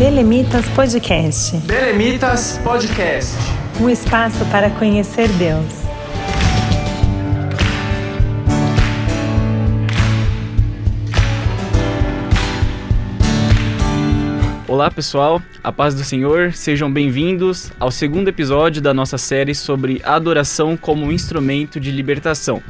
Belemitas 0.00 0.66
Podcast. 0.70 1.58
Belemitas 1.58 2.58
Podcast. 2.64 3.36
Um 3.78 3.90
espaço 3.90 4.46
para 4.46 4.70
conhecer 4.70 5.28
Deus. 5.32 5.66
Olá 14.66 14.90
pessoal, 14.90 15.42
a 15.62 15.70
paz 15.70 15.94
do 15.94 16.02
Senhor, 16.02 16.54
sejam 16.54 16.90
bem-vindos 16.90 17.70
ao 17.78 17.90
segundo 17.90 18.28
episódio 18.28 18.80
da 18.80 18.94
nossa 18.94 19.18
série 19.18 19.54
sobre 19.54 20.00
adoração 20.02 20.78
como 20.78 21.12
instrumento 21.12 21.78
de 21.78 21.90
libertação. 21.90 22.62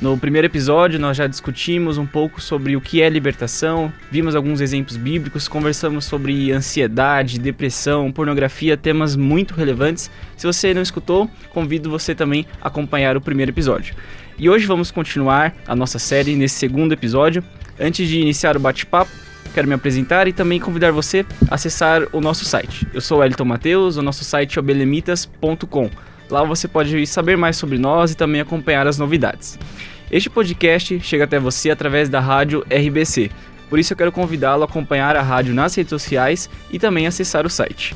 No 0.00 0.18
primeiro 0.18 0.46
episódio, 0.46 1.00
nós 1.00 1.16
já 1.16 1.26
discutimos 1.26 1.96
um 1.96 2.04
pouco 2.04 2.38
sobre 2.38 2.76
o 2.76 2.82
que 2.82 3.00
é 3.00 3.08
libertação, 3.08 3.90
vimos 4.10 4.34
alguns 4.34 4.60
exemplos 4.60 4.94
bíblicos, 4.98 5.48
conversamos 5.48 6.04
sobre 6.04 6.52
ansiedade, 6.52 7.38
depressão, 7.38 8.12
pornografia, 8.12 8.76
temas 8.76 9.16
muito 9.16 9.54
relevantes. 9.54 10.10
Se 10.36 10.46
você 10.46 10.74
não 10.74 10.82
escutou, 10.82 11.30
convido 11.48 11.88
você 11.88 12.14
também 12.14 12.46
a 12.60 12.68
acompanhar 12.68 13.16
o 13.16 13.22
primeiro 13.22 13.52
episódio. 13.52 13.94
E 14.38 14.50
hoje 14.50 14.66
vamos 14.66 14.90
continuar 14.90 15.54
a 15.66 15.74
nossa 15.74 15.98
série 15.98 16.36
nesse 16.36 16.56
segundo 16.56 16.92
episódio. 16.92 17.42
Antes 17.80 18.06
de 18.06 18.20
iniciar 18.20 18.54
o 18.54 18.60
bate-papo, 18.60 19.10
quero 19.54 19.66
me 19.66 19.72
apresentar 19.72 20.28
e 20.28 20.32
também 20.34 20.60
convidar 20.60 20.92
você 20.92 21.24
a 21.50 21.54
acessar 21.54 22.02
o 22.12 22.20
nosso 22.20 22.44
site. 22.44 22.86
Eu 22.92 23.00
sou 23.00 23.24
Elton 23.24 23.46
Mateus, 23.46 23.96
o 23.96 24.02
nosso 24.02 24.24
site 24.24 24.58
é 24.58 24.60
obelemitas.com. 24.60 25.88
Lá 26.28 26.42
você 26.42 26.66
pode 26.66 27.06
saber 27.06 27.36
mais 27.36 27.56
sobre 27.56 27.78
nós 27.78 28.10
e 28.10 28.16
também 28.16 28.40
acompanhar 28.40 28.86
as 28.86 28.98
novidades. 28.98 29.58
Este 30.10 30.30
podcast 30.30 31.00
chega 31.00 31.24
até 31.24 31.38
você 31.38 31.70
através 31.70 32.08
da 32.08 32.20
rádio 32.20 32.64
RBC. 32.70 33.30
Por 33.68 33.78
isso 33.78 33.92
eu 33.92 33.96
quero 33.96 34.12
convidá-lo 34.12 34.62
a 34.62 34.66
acompanhar 34.66 35.16
a 35.16 35.22
rádio 35.22 35.52
nas 35.52 35.74
redes 35.74 35.90
sociais 35.90 36.48
e 36.70 36.78
também 36.78 37.08
acessar 37.08 37.44
o 37.44 37.50
site. 37.50 37.94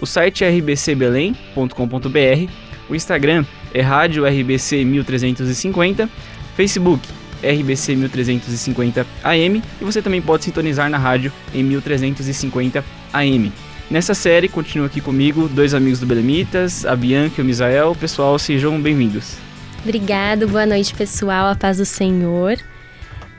O 0.00 0.06
site 0.06 0.42
é 0.42 0.50
rbcbelém.com.br, 0.50 2.50
o 2.90 2.94
Instagram 2.96 3.44
é 3.72 3.80
rádio 3.80 4.26
RBC 4.26 4.84
1350, 4.84 6.10
Facebook 6.56 7.08
RBC 7.42 7.94
1350 7.94 9.06
AM 9.22 9.62
e 9.80 9.84
você 9.84 10.02
também 10.02 10.20
pode 10.20 10.44
sintonizar 10.44 10.90
na 10.90 10.98
rádio 10.98 11.32
em 11.54 11.62
1350 11.62 12.84
AM. 13.12 13.52
Nessa 13.88 14.14
série, 14.14 14.48
continua 14.48 14.86
aqui 14.86 15.00
comigo 15.00 15.48
dois 15.48 15.74
amigos 15.74 16.00
do 16.00 16.06
Belemitas, 16.06 16.84
a 16.84 16.96
Bianca 16.96 17.36
e 17.38 17.42
o 17.42 17.44
Misael. 17.44 17.94
Pessoal, 17.94 18.36
sejam 18.38 18.80
bem-vindos. 18.80 19.51
Obrigado, 19.82 20.46
boa 20.46 20.64
noite 20.64 20.94
pessoal, 20.94 21.50
a 21.50 21.56
paz 21.56 21.78
do 21.78 21.84
Senhor. 21.84 22.56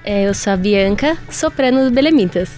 É, 0.03 0.27
eu 0.27 0.33
sou 0.33 0.51
a 0.51 0.57
Bianca, 0.57 1.17
soprano 1.29 1.85
do 1.85 1.91
Belemitas. 1.91 2.51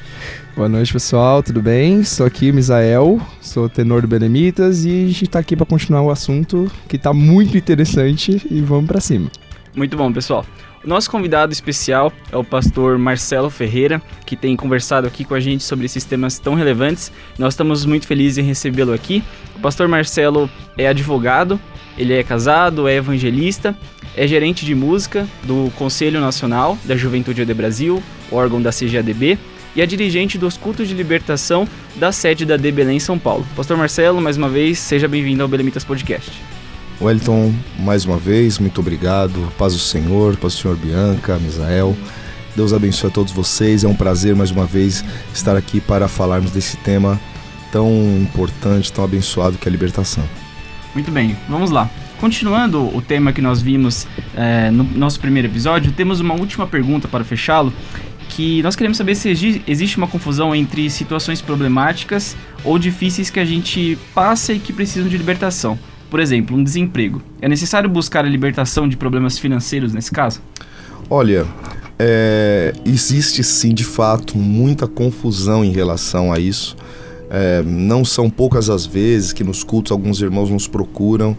Boa 0.56 0.68
noite 0.68 0.92
pessoal, 0.92 1.44
tudo 1.44 1.62
bem? 1.62 2.04
Sou 2.04 2.26
aqui 2.26 2.52
Misael, 2.52 3.22
sou 3.40 3.70
tenor 3.70 4.02
do 4.02 4.08
Belemitas 4.08 4.86
e 4.86 5.04
a 5.04 5.08
gente 5.08 5.28
tá 5.28 5.38
aqui 5.38 5.56
para 5.56 5.68
continuar 5.68 6.02
o 6.02 6.10
assunto 6.10 6.72
que 6.90 6.98
tá 6.98 7.14
muito 7.14 7.56
interessante 7.56 8.42
e 8.50 8.60
vamos 8.60 8.88
para 8.88 9.00
cima. 9.00 9.30
Muito 9.76 9.96
bom, 9.96 10.12
pessoal. 10.12 10.44
O 10.84 10.88
nosso 10.88 11.12
convidado 11.12 11.54
especial 11.54 12.12
é 12.32 12.38
o 12.38 12.44
pastor 12.44 12.98
Marcelo 12.98 13.52
Ferreira, 13.52 14.02
que 14.26 14.36
tem 14.36 14.56
conversado 14.56 15.06
aqui 15.06 15.24
com 15.24 15.36
a 15.36 15.40
gente 15.40 15.64
sobre 15.64 15.86
esses 15.86 16.06
temas 16.06 16.40
tão 16.40 16.56
relevantes. 16.56 17.12
Nós 17.38 17.54
estamos 17.54 17.86
muito 17.86 18.08
felizes 18.08 18.40
em 18.40 18.48
recebê-lo 18.48 18.94
aqui. 18.94 19.24
O 19.56 19.60
pastor 19.60 19.88
Marcelo 19.88 20.50
é 20.76 20.88
advogado, 20.88 21.60
ele 21.98 22.14
é 22.14 22.24
casado, 22.24 22.88
é 22.88 22.96
evangelista, 22.96 23.76
é 24.16 24.28
gerente 24.28 24.66
de 24.66 24.74
música 24.74 25.28
do 25.44 25.72
Conselho 25.78 26.20
Nacional 26.20 26.78
da 26.86 26.96
Juventude 26.96 27.42
AD 27.42 27.54
Brasil, 27.54 28.02
órgão 28.32 28.62
da 28.62 28.72
CGADB, 28.72 29.38
e 29.76 29.82
é 29.82 29.86
dirigente 29.86 30.38
dos 30.38 30.56
cultos 30.56 30.88
de 30.88 30.94
libertação 30.94 31.68
da 31.96 32.12
sede 32.12 32.46
da 32.46 32.56
DBL 32.56 32.92
em 32.92 33.00
São 33.00 33.20
Paulo. 33.20 33.46
Pastor 33.56 33.78
Marcelo, 33.78 34.22
mais 34.22 34.38
uma 34.38 34.48
vez, 34.48 34.80
seja 34.80 35.08
bem-vindo 35.08 35.44
ao 35.44 35.50
Belemitas 35.50 35.84
Podcast. 35.84 36.32
Wellington, 37.02 37.54
mais 37.78 38.06
uma 38.06 38.18
vez, 38.18 38.58
muito 38.58 38.80
obrigado. 38.80 39.52
Paz 39.58 39.74
do 39.74 39.80
Senhor, 39.80 40.38
paz 40.38 40.54
do 40.54 40.62
Senhor 40.62 40.78
Bianca, 40.78 41.38
Misael. 41.38 41.96
Deus 42.56 42.72
abençoe 42.72 43.10
a 43.10 43.14
todos 43.14 43.34
vocês. 43.34 43.84
É 43.84 43.88
um 43.88 43.96
prazer 43.96 44.34
mais 44.34 44.50
uma 44.50 44.66
vez 44.66 45.04
estar 45.34 45.58
aqui 45.58 45.82
para 45.82 46.08
falarmos 46.08 46.52
desse 46.52 46.78
tema 46.78 47.20
tão 47.70 47.92
importante, 48.22 48.94
tão 48.94 49.04
abençoado 49.04 49.58
que 49.58 49.68
é 49.68 49.70
a 49.70 49.72
libertação. 49.72 50.24
Muito 50.96 51.12
bem, 51.12 51.36
vamos 51.50 51.72
lá. 51.72 51.90
Continuando 52.22 52.82
o 52.96 53.02
tema 53.02 53.34
que 53.34 53.42
nós 53.42 53.62
vimos 53.62 54.08
é, 54.34 54.72
no 54.72 54.86
nosso 54.86 55.20
primeiro 55.20 55.50
episódio, 55.50 55.92
temos 55.92 56.22
uma 56.22 56.34
última 56.34 56.66
pergunta 56.66 57.06
para 57.06 57.22
fechá-lo, 57.26 57.74
que 58.30 58.64
nós 58.64 58.78
queremos 58.78 58.98
saber 58.98 59.14
se 59.14 59.30
existe 59.68 59.98
uma 59.98 60.08
confusão 60.08 60.56
entre 60.56 60.90
situações 60.90 61.42
problemáticas 61.42 62.38
ou 62.64 62.80
difíceis 62.80 63.30
que 63.30 63.42
a 63.42 63.46
gente 63.46 63.98
passa 64.14 64.54
e 64.54 64.60
que 64.60 64.72
precisam 64.72 65.10
de 65.10 65.18
libertação. 65.18 65.78
Por 66.10 66.22
exemplo, 66.22 66.56
um 66.56 66.64
desemprego. 66.64 67.22
É 67.42 67.50
necessário 67.50 67.90
buscar 67.90 68.24
a 68.24 68.30
libertação 68.30 68.88
de 68.88 68.96
problemas 68.96 69.38
financeiros 69.38 69.94
nesse 69.94 70.12
caso? 70.12 70.42
Olha, 71.10 71.46
é, 72.00 72.74
existe 72.86 73.44
sim 73.44 73.74
de 73.74 73.84
fato 73.84 74.38
muita 74.38 74.88
confusão 74.88 75.64
em 75.64 75.72
relação 75.72 76.32
a 76.32 76.40
isso. 76.40 76.78
É, 77.38 77.62
não 77.64 78.06
são 78.06 78.30
poucas 78.30 78.70
as 78.70 78.86
vezes 78.86 79.34
que 79.34 79.44
nos 79.44 79.62
cultos 79.62 79.92
alguns 79.92 80.22
irmãos 80.22 80.50
nos 80.50 80.70
procuram 80.70 81.36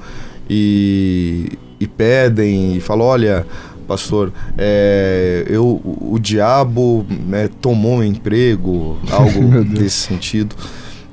e, 0.49 1.53
e 1.81 1.87
pedem 1.87 2.77
e 2.77 2.81
falam: 2.81 3.07
olha, 3.07 3.47
pastor, 3.89 4.31
é, 4.59 5.47
eu, 5.49 5.81
o 5.83 6.19
diabo 6.19 7.07
né, 7.27 7.49
tomou 7.63 8.01
meu 8.01 8.07
emprego, 8.07 8.99
algo 9.11 9.65
desse 9.65 9.97
sentido. 9.97 10.55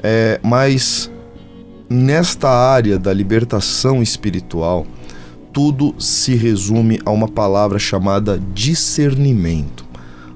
É, 0.04 0.38
mas 0.44 1.10
nesta 1.90 2.50
área 2.50 3.00
da 3.00 3.14
libertação 3.14 4.04
espiritual, 4.04 4.86
tudo 5.54 5.96
se 5.98 6.36
resume 6.36 7.00
a 7.06 7.12
uma 7.12 7.30
palavra 7.30 7.80
chamada 7.80 8.38
discernimento. 8.54 9.86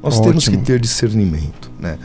Nós 0.02 0.14
Ótimo. 0.14 0.28
temos 0.29 0.47
que 0.47 0.56
ter 0.56 0.79
discernimento, 0.79 1.69
né? 1.78 1.97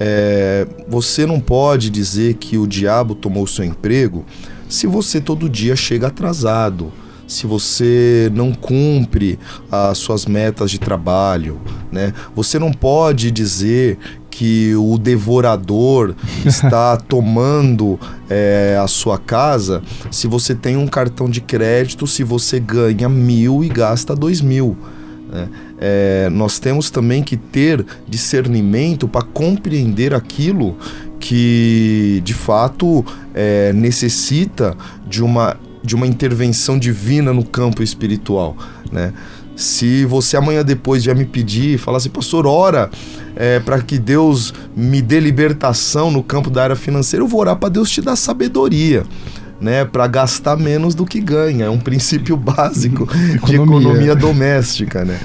É, 0.00 0.66
você 0.88 1.26
não 1.26 1.40
pode 1.40 1.90
dizer 1.90 2.34
que 2.34 2.56
o 2.56 2.66
diabo 2.66 3.14
tomou 3.14 3.46
seu 3.46 3.64
emprego 3.64 4.24
se 4.68 4.86
você 4.86 5.20
todo 5.20 5.48
dia 5.48 5.74
chega 5.74 6.08
atrasado, 6.08 6.92
se 7.26 7.46
você 7.46 8.30
não 8.34 8.52
cumpre 8.52 9.38
as 9.70 9.98
suas 9.98 10.26
metas 10.26 10.70
de 10.70 10.78
trabalho, 10.78 11.60
né? 11.90 12.12
Você 12.34 12.58
não 12.58 12.72
pode 12.72 13.30
dizer 13.30 13.98
que 14.30 14.74
o 14.76 14.98
devorador 14.98 16.14
está 16.44 16.96
tomando 16.96 17.98
é, 18.30 18.78
a 18.80 18.86
sua 18.86 19.18
casa 19.18 19.82
se 20.10 20.26
você 20.26 20.54
tem 20.54 20.76
um 20.76 20.86
cartão 20.86 21.28
de 21.28 21.40
crédito, 21.40 22.06
se 22.06 22.22
você 22.22 22.60
ganha 22.60 23.08
mil 23.08 23.64
e 23.64 23.68
gasta 23.68 24.14
dois 24.14 24.40
mil. 24.40 24.76
Né? 25.30 25.48
É, 25.80 26.28
nós 26.30 26.58
temos 26.58 26.90
também 26.90 27.22
que 27.22 27.36
ter 27.36 27.84
discernimento 28.08 29.06
para 29.06 29.22
compreender 29.22 30.12
aquilo 30.12 30.76
que 31.20 32.20
de 32.24 32.34
fato 32.34 33.04
é, 33.34 33.72
necessita 33.72 34.76
de 35.06 35.22
uma, 35.22 35.56
de 35.82 35.94
uma 35.94 36.06
intervenção 36.06 36.78
divina 36.78 37.32
no 37.32 37.44
campo 37.44 37.82
espiritual. 37.82 38.56
Né? 38.90 39.12
Se 39.54 40.04
você 40.04 40.36
amanhã 40.36 40.64
depois 40.64 41.04
vier 41.04 41.16
me 41.16 41.24
pedir 41.24 41.74
e 41.74 41.78
falar 41.78 41.98
assim, 41.98 42.10
pastor, 42.10 42.46
ora 42.46 42.90
é, 43.34 43.60
para 43.60 43.80
que 43.80 43.98
Deus 43.98 44.54
me 44.76 45.02
dê 45.02 45.20
libertação 45.20 46.10
no 46.10 46.22
campo 46.22 46.50
da 46.50 46.62
área 46.62 46.76
financeira, 46.76 47.24
eu 47.24 47.28
vou 47.28 47.40
orar 47.40 47.56
para 47.56 47.68
Deus 47.68 47.90
te 47.90 48.00
dar 48.00 48.16
sabedoria 48.16 49.04
né, 49.60 49.84
para 49.84 50.06
gastar 50.06 50.56
menos 50.56 50.94
do 50.94 51.04
que 51.04 51.20
ganha. 51.20 51.66
É 51.66 51.70
um 51.70 51.78
princípio 51.78 52.36
básico 52.38 53.08
de 53.44 53.56
economia 53.56 54.14
doméstica, 54.14 55.04
né? 55.04 55.18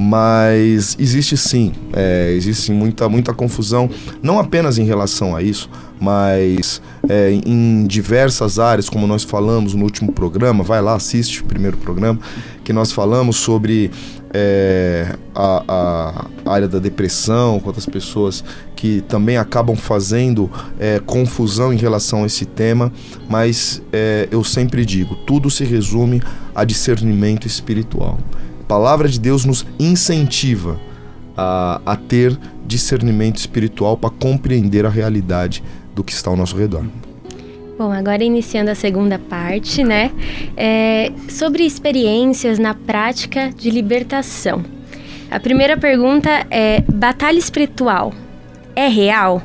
Mas 0.00 0.96
existe 0.96 1.36
sim, 1.36 1.72
é, 1.92 2.32
existe 2.36 2.70
muita, 2.70 3.08
muita 3.08 3.34
confusão, 3.34 3.90
não 4.22 4.38
apenas 4.38 4.78
em 4.78 4.84
relação 4.84 5.34
a 5.34 5.42
isso, 5.42 5.68
mas 6.00 6.80
é, 7.08 7.32
em 7.32 7.84
diversas 7.84 8.60
áreas, 8.60 8.88
como 8.88 9.08
nós 9.08 9.24
falamos 9.24 9.74
no 9.74 9.82
último 9.82 10.12
programa, 10.12 10.62
vai 10.62 10.80
lá, 10.80 10.94
assiste 10.94 11.42
o 11.42 11.44
primeiro 11.46 11.76
programa, 11.78 12.16
que 12.62 12.72
nós 12.72 12.92
falamos 12.92 13.38
sobre 13.38 13.90
é, 14.32 15.16
a, 15.34 15.64
a, 16.46 16.52
área 16.52 16.68
da 16.68 16.78
depressão, 16.78 17.58
quantas 17.58 17.84
pessoas 17.84 18.44
que 18.76 19.00
também 19.08 19.36
acabam 19.36 19.74
fazendo 19.74 20.48
é, 20.78 21.00
confusão 21.00 21.72
em 21.72 21.76
relação 21.76 22.22
a 22.22 22.26
esse 22.26 22.44
tema, 22.44 22.92
mas 23.28 23.82
é, 23.92 24.28
eu 24.30 24.44
sempre 24.44 24.84
digo, 24.84 25.16
tudo 25.26 25.50
se 25.50 25.64
resume 25.64 26.22
a 26.54 26.62
discernimento 26.62 27.48
espiritual. 27.48 28.16
Palavra 28.68 29.08
de 29.08 29.18
Deus 29.18 29.46
nos 29.46 29.66
incentiva 29.78 30.78
a, 31.34 31.80
a 31.86 31.96
ter 31.96 32.38
discernimento 32.66 33.38
espiritual 33.38 33.96
para 33.96 34.10
compreender 34.10 34.84
a 34.84 34.90
realidade 34.90 35.64
do 35.94 36.04
que 36.04 36.12
está 36.12 36.30
ao 36.30 36.36
nosso 36.36 36.54
redor. 36.54 36.84
Bom, 37.78 37.90
agora 37.90 38.22
iniciando 38.22 38.70
a 38.70 38.74
segunda 38.74 39.18
parte, 39.18 39.82
né? 39.82 40.10
É, 40.56 41.10
sobre 41.30 41.64
experiências 41.64 42.58
na 42.58 42.74
prática 42.74 43.50
de 43.50 43.70
libertação. 43.70 44.62
A 45.30 45.40
primeira 45.40 45.76
pergunta 45.76 46.46
é: 46.50 46.82
batalha 46.92 47.38
espiritual 47.38 48.12
é 48.76 48.88
real? 48.88 49.42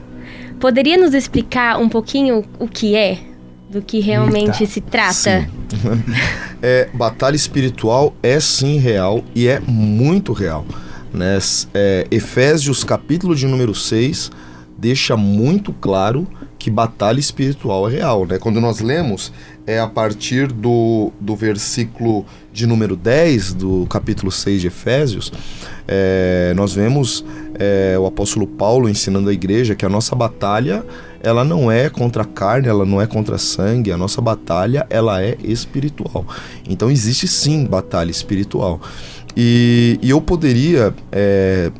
Poderia 0.59 0.97
nos 0.97 1.13
explicar 1.13 1.79
um 1.79 1.87
pouquinho 1.87 2.43
o 2.59 2.67
que 2.67 2.95
é? 2.95 3.19
Do 3.73 3.81
que 3.81 3.99
realmente 3.99 4.61
Eita, 4.61 4.71
se 4.71 4.81
trata? 4.81 5.49
É, 6.65 6.87
batalha 6.93 7.35
espiritual 7.35 8.15
é 8.23 8.39
sim 8.39 8.77
real 8.77 9.21
e 9.35 9.49
é 9.49 9.59
muito 9.59 10.31
real. 10.31 10.65
Né? 11.13 11.37
É, 11.73 12.07
Efésios 12.09 12.85
capítulo 12.85 13.35
de 13.35 13.45
número 13.45 13.75
6 13.75 14.31
deixa 14.77 15.17
muito 15.17 15.73
claro 15.73 16.25
que 16.57 16.69
batalha 16.69 17.19
espiritual 17.19 17.89
é 17.89 17.91
real. 17.91 18.25
Né? 18.25 18.39
Quando 18.39 18.61
nós 18.61 18.79
lemos, 18.79 19.33
é 19.67 19.77
a 19.77 19.87
partir 19.87 20.47
do, 20.47 21.11
do 21.19 21.35
versículo 21.35 22.25
de 22.53 22.65
número 22.65 22.95
10 22.95 23.53
do 23.55 23.85
capítulo 23.89 24.31
6 24.31 24.61
de 24.61 24.67
Efésios, 24.67 25.33
é, 25.85 26.53
nós 26.55 26.73
vemos 26.73 27.25
é, 27.55 27.97
o 27.99 28.05
apóstolo 28.05 28.47
Paulo 28.47 28.87
ensinando 28.87 29.27
a 29.29 29.33
igreja 29.33 29.75
que 29.75 29.85
a 29.85 29.89
nossa 29.89 30.15
batalha 30.15 30.85
ela 31.23 31.45
não 31.45 31.71
é 31.71 31.89
contra 31.89 32.23
a 32.23 32.25
carne, 32.25 32.67
ela 32.67 32.85
não 32.85 33.01
é 33.01 33.07
contra 33.07 33.37
sangue, 33.37 33.91
a 33.91 33.97
nossa 33.97 34.21
batalha 34.21 34.85
ela 34.89 35.23
é 35.23 35.37
espiritual. 35.41 36.25
Então 36.67 36.91
existe 36.91 37.27
sim 37.27 37.65
batalha 37.65 38.11
espiritual. 38.11 38.81
E, 39.35 39.97
e 40.01 40.09
eu 40.09 40.21
poderia 40.21 40.93
é, 41.11 41.71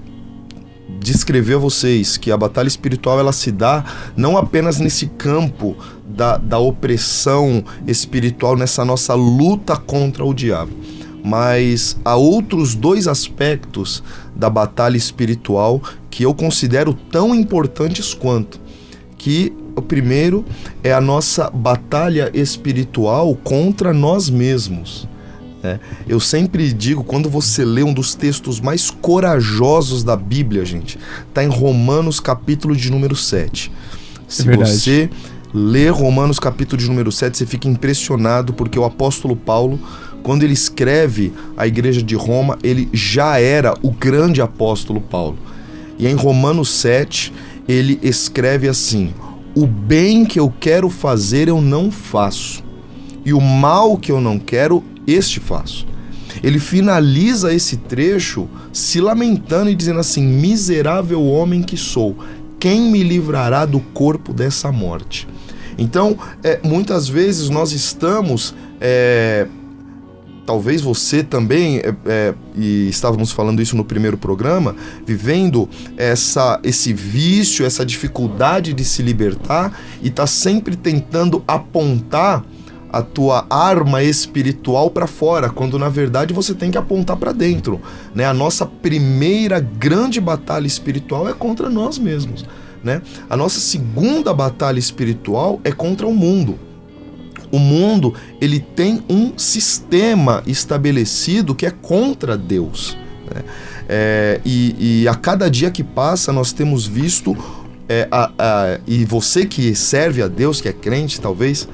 descrever 1.00 1.56
a 1.56 1.60
vocês 1.60 2.16
que 2.16 2.32
a 2.32 2.38
batalha 2.38 2.68
espiritual 2.68 3.20
ela 3.20 3.34
se 3.34 3.52
dá 3.52 3.84
não 4.16 4.38
apenas 4.38 4.80
nesse 4.80 5.08
campo 5.08 5.76
da, 6.08 6.38
da 6.38 6.58
opressão 6.58 7.64
espiritual, 7.86 8.56
nessa 8.56 8.86
nossa 8.86 9.14
luta 9.14 9.76
contra 9.76 10.24
o 10.24 10.34
diabo, 10.34 10.72
mas 11.24 11.98
há 12.06 12.16
outros 12.16 12.76
dois 12.76 13.08
aspectos 13.08 14.02
da 14.36 14.50
batalha 14.50 14.96
espiritual 14.96 15.82
que 16.10 16.24
eu 16.24 16.34
considero 16.34 16.94
tão 16.94 17.36
importantes 17.36 18.14
quanto. 18.14 18.63
Que 19.24 19.54
o 19.74 19.82
primeiro 19.82 20.44
é 20.84 20.92
a 20.92 21.00
nossa 21.00 21.50
batalha 21.50 22.30
espiritual 22.34 23.34
contra 23.42 23.94
nós 23.94 24.30
mesmos. 24.30 25.08
É, 25.64 25.80
eu 26.06 26.20
sempre 26.20 26.74
digo, 26.74 27.06
quando 27.06 27.30
você 27.30 27.64
lê 27.64 27.84
um 27.84 27.94
dos 27.94 28.16
textos 28.16 28.60
mais 28.60 28.90
corajosos 28.90 30.04
da 30.04 30.18
Bíblia, 30.18 30.66
gente, 30.66 31.00
tá 31.34 31.42
em 31.42 31.48
Romanos 31.48 32.20
capítulo 32.20 32.76
de 32.76 32.92
número 32.92 33.16
7. 33.16 33.72
Se 34.28 34.50
É 34.50 34.58
você 34.58 35.10
lê 35.54 35.88
Romanos 35.88 36.38
capítulo 36.38 36.82
de 36.82 36.90
número 36.90 37.10
7, 37.10 37.38
você 37.38 37.46
fica 37.46 37.70
impressionado 37.70 38.52
porque 38.52 38.78
o 38.78 38.84
apóstolo 38.84 39.38
Paulo, 39.38 39.80
quando 40.22 40.44
ele 40.44 40.54
escreve 40.54 41.32
a 41.56 41.66
igreja 41.66 42.04
de 42.04 42.16
Roma, 42.16 42.60
ele 42.62 42.90
já 42.92 43.40
era 43.40 43.74
o 43.82 43.90
grande 43.90 44.42
apóstolo 44.42 45.00
Paulo. 45.00 45.38
E 45.98 46.08
em 46.08 46.14
Romanos 46.14 46.70
7, 46.72 47.32
ele 47.68 48.00
escreve 48.02 48.68
assim: 48.68 49.14
O 49.56 49.66
bem 49.66 50.26
que 50.26 50.40
eu 50.40 50.54
quero 50.60 50.90
fazer 50.90 51.48
eu 51.48 51.62
não 51.62 51.92
faço, 51.92 52.64
e 53.26 53.34
o 53.34 53.42
mal 53.42 53.98
que 53.98 54.12
eu 54.12 54.20
não 54.20 54.40
quero 54.40 54.84
este 55.06 55.40
faço. 55.40 55.86
Ele 56.42 56.60
finaliza 56.60 57.54
esse 57.54 57.78
trecho 57.78 58.50
se 58.72 59.00
lamentando 59.00 59.70
e 59.70 59.76
dizendo 59.76 60.00
assim: 60.00 60.26
Miserável 60.26 61.24
homem 61.24 61.62
que 61.62 61.78
sou, 61.78 62.18
quem 62.60 62.82
me 62.82 63.04
livrará 63.04 63.66
do 63.66 63.80
corpo 63.80 64.34
dessa 64.34 64.72
morte? 64.72 65.28
Então, 65.78 66.18
é, 66.44 66.60
muitas 66.64 67.08
vezes 67.08 67.50
nós 67.50 67.72
estamos. 67.72 68.54
É, 68.80 69.48
talvez 70.46 70.82
você 70.82 71.24
também, 71.24 71.78
é, 71.78 71.94
é, 72.06 72.34
e 72.56 72.88
estávamos 72.90 73.32
falando 73.32 73.62
isso 73.62 73.76
no 73.76 73.86
primeiro 73.86 74.18
programa, 74.18 74.76
vivendo 75.06 75.70
essa, 75.98 76.60
esse 76.64 76.94
vício, 76.94 77.66
essa 77.66 77.86
dificuldade 77.86 78.74
de 78.74 78.84
se 78.84 79.02
libertar 79.02 79.80
e 80.02 80.08
está 80.08 80.28
sempre 80.28 80.76
tentando 80.76 81.44
apontar 81.48 82.44
a 82.92 83.02
tua 83.02 83.48
arma 83.50 84.04
espiritual 84.04 84.92
para 84.92 85.08
fora, 85.08 85.50
quando 85.50 85.80
na 85.80 85.90
verdade 85.90 86.32
você 86.32 86.54
tem 86.54 86.70
que 86.70 86.78
apontar 86.78 87.18
para 87.18 87.32
dentro, 87.32 87.82
né? 88.14 88.26
A 88.26 88.34
nossa 88.36 88.68
primeira 88.68 89.60
grande 89.60 90.22
batalha 90.22 90.68
espiritual 90.68 91.28
é 91.28 91.34
contra 91.34 91.72
nós 91.72 91.98
mesmos, 91.98 92.46
né? 92.84 93.02
A 93.28 93.36
nossa 93.36 93.60
segunda 93.60 94.32
batalha 94.32 94.78
espiritual 94.78 95.60
é 95.64 95.72
contra 95.72 96.06
o 96.06 96.14
mundo. 96.14 96.60
O 97.54 97.60
mundo 97.60 98.16
ele 98.42 98.60
tem 98.60 99.04
um 99.08 99.38
sistema 99.38 100.42
estabelecido 100.48 101.54
que 101.54 101.68
é 101.68 101.70
contra 101.70 102.36
Deus. 102.36 102.98
Né? 103.32 103.44
É, 103.88 104.42
e, 104.44 105.04
e, 105.04 105.08
a 105.08 105.14
cada 105.14 105.52
dia 105.52 105.70
que 105.70 105.84
passa 105.84 106.34
nós 106.34 106.52
temos 106.52 106.88
visto 106.88 107.38
é, 107.88 108.08
a, 108.10 108.32
a, 108.40 108.80
e 108.88 109.06
você 109.06 109.46
que 109.46 109.76
serve 109.76 110.24
a 110.24 110.28
Deus, 110.28 110.60
que 110.60 110.68
é 110.68 110.74
crente, 110.74 111.22
talvez 111.22 111.68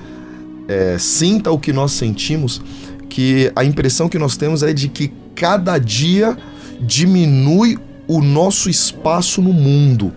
é, 0.67 0.97
sinta 0.97 1.49
o 1.49 1.57
que 1.57 1.71
nós 1.71 1.93
sentimos, 1.93 2.61
que 3.07 3.49
a 3.55 3.63
impressão 3.63 4.09
que 4.09 4.19
nós 4.19 4.35
temos 4.35 4.63
é 4.63 4.73
de 4.73 4.89
que 4.89 5.13
cada 5.33 5.77
dia 5.77 6.37
diminui 6.81 7.77
o 8.05 8.21
nosso 8.21 8.69
espaço 8.69 9.41
no 9.41 9.53
mundo. 9.53 10.11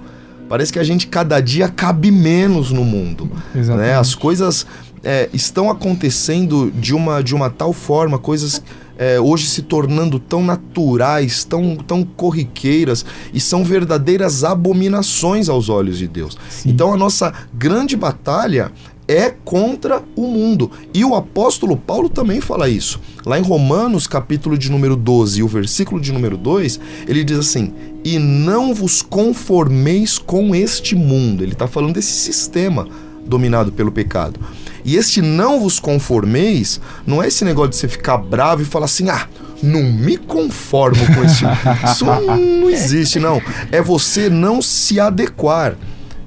Parece 0.48 0.72
que 0.72 0.80
a 0.80 0.84
gente 0.84 1.06
cada 1.06 1.38
dia 1.40 1.68
cabe 1.68 2.10
menos 2.10 2.72
no 2.72 2.84
mundo. 2.84 3.30
Né? 3.54 3.94
As 3.94 4.14
coisas 4.14 4.66
é, 5.02 5.28
estão 5.32 5.70
acontecendo 5.70 6.70
de 6.70 6.94
uma, 6.94 7.22
de 7.22 7.34
uma 7.34 7.50
tal 7.50 7.72
forma, 7.72 8.18
coisas 8.18 8.62
é, 8.96 9.18
hoje 9.18 9.46
se 9.46 9.62
tornando 9.62 10.18
tão 10.18 10.44
naturais, 10.44 11.44
tão, 11.44 11.76
tão 11.76 12.04
corriqueiras 12.04 13.04
e 13.32 13.40
são 13.40 13.64
verdadeiras 13.64 14.44
abominações 14.44 15.48
aos 15.48 15.68
olhos 15.68 15.98
de 15.98 16.06
Deus. 16.06 16.36
Sim. 16.48 16.70
Então 16.70 16.92
a 16.92 16.96
nossa 16.96 17.32
grande 17.52 17.96
batalha 17.96 18.70
é 19.08 19.30
contra 19.30 20.02
o 20.14 20.28
mundo. 20.28 20.70
E 20.94 21.04
o 21.04 21.14
apóstolo 21.14 21.76
Paulo 21.76 22.08
também 22.08 22.40
fala 22.40 22.68
isso. 22.68 23.00
Lá 23.26 23.38
em 23.38 23.42
Romanos, 23.42 24.06
capítulo 24.06 24.56
de 24.56 24.70
número 24.70 24.94
12, 24.94 25.42
o 25.42 25.48
versículo 25.48 26.00
de 26.00 26.12
número 26.12 26.36
2, 26.36 26.78
ele 27.08 27.24
diz 27.24 27.38
assim: 27.38 27.72
E 28.04 28.18
não 28.18 28.72
vos 28.72 29.02
conformeis 29.02 30.18
com 30.18 30.54
este 30.54 30.94
mundo. 30.94 31.42
Ele 31.42 31.52
está 31.52 31.66
falando 31.66 31.94
desse 31.94 32.12
sistema 32.12 32.86
dominado 33.24 33.72
pelo 33.72 33.92
pecado. 33.92 34.38
E 34.84 34.96
este 34.96 35.22
não 35.22 35.60
vos 35.60 35.78
conformeis 35.78 36.80
não 37.06 37.22
é 37.22 37.28
esse 37.28 37.44
negócio 37.44 37.70
de 37.70 37.76
você 37.76 37.88
ficar 37.88 38.18
bravo 38.18 38.62
e 38.62 38.64
falar 38.64 38.86
assim: 38.86 39.08
ah, 39.08 39.28
não 39.62 39.82
me 39.82 40.16
conformo 40.16 41.04
com 41.14 41.24
este. 41.24 41.44
Isso 41.90 42.04
não 42.04 42.68
existe, 42.68 43.20
não. 43.20 43.40
É 43.70 43.80
você 43.80 44.28
não 44.28 44.60
se 44.60 44.98
adequar. 44.98 45.76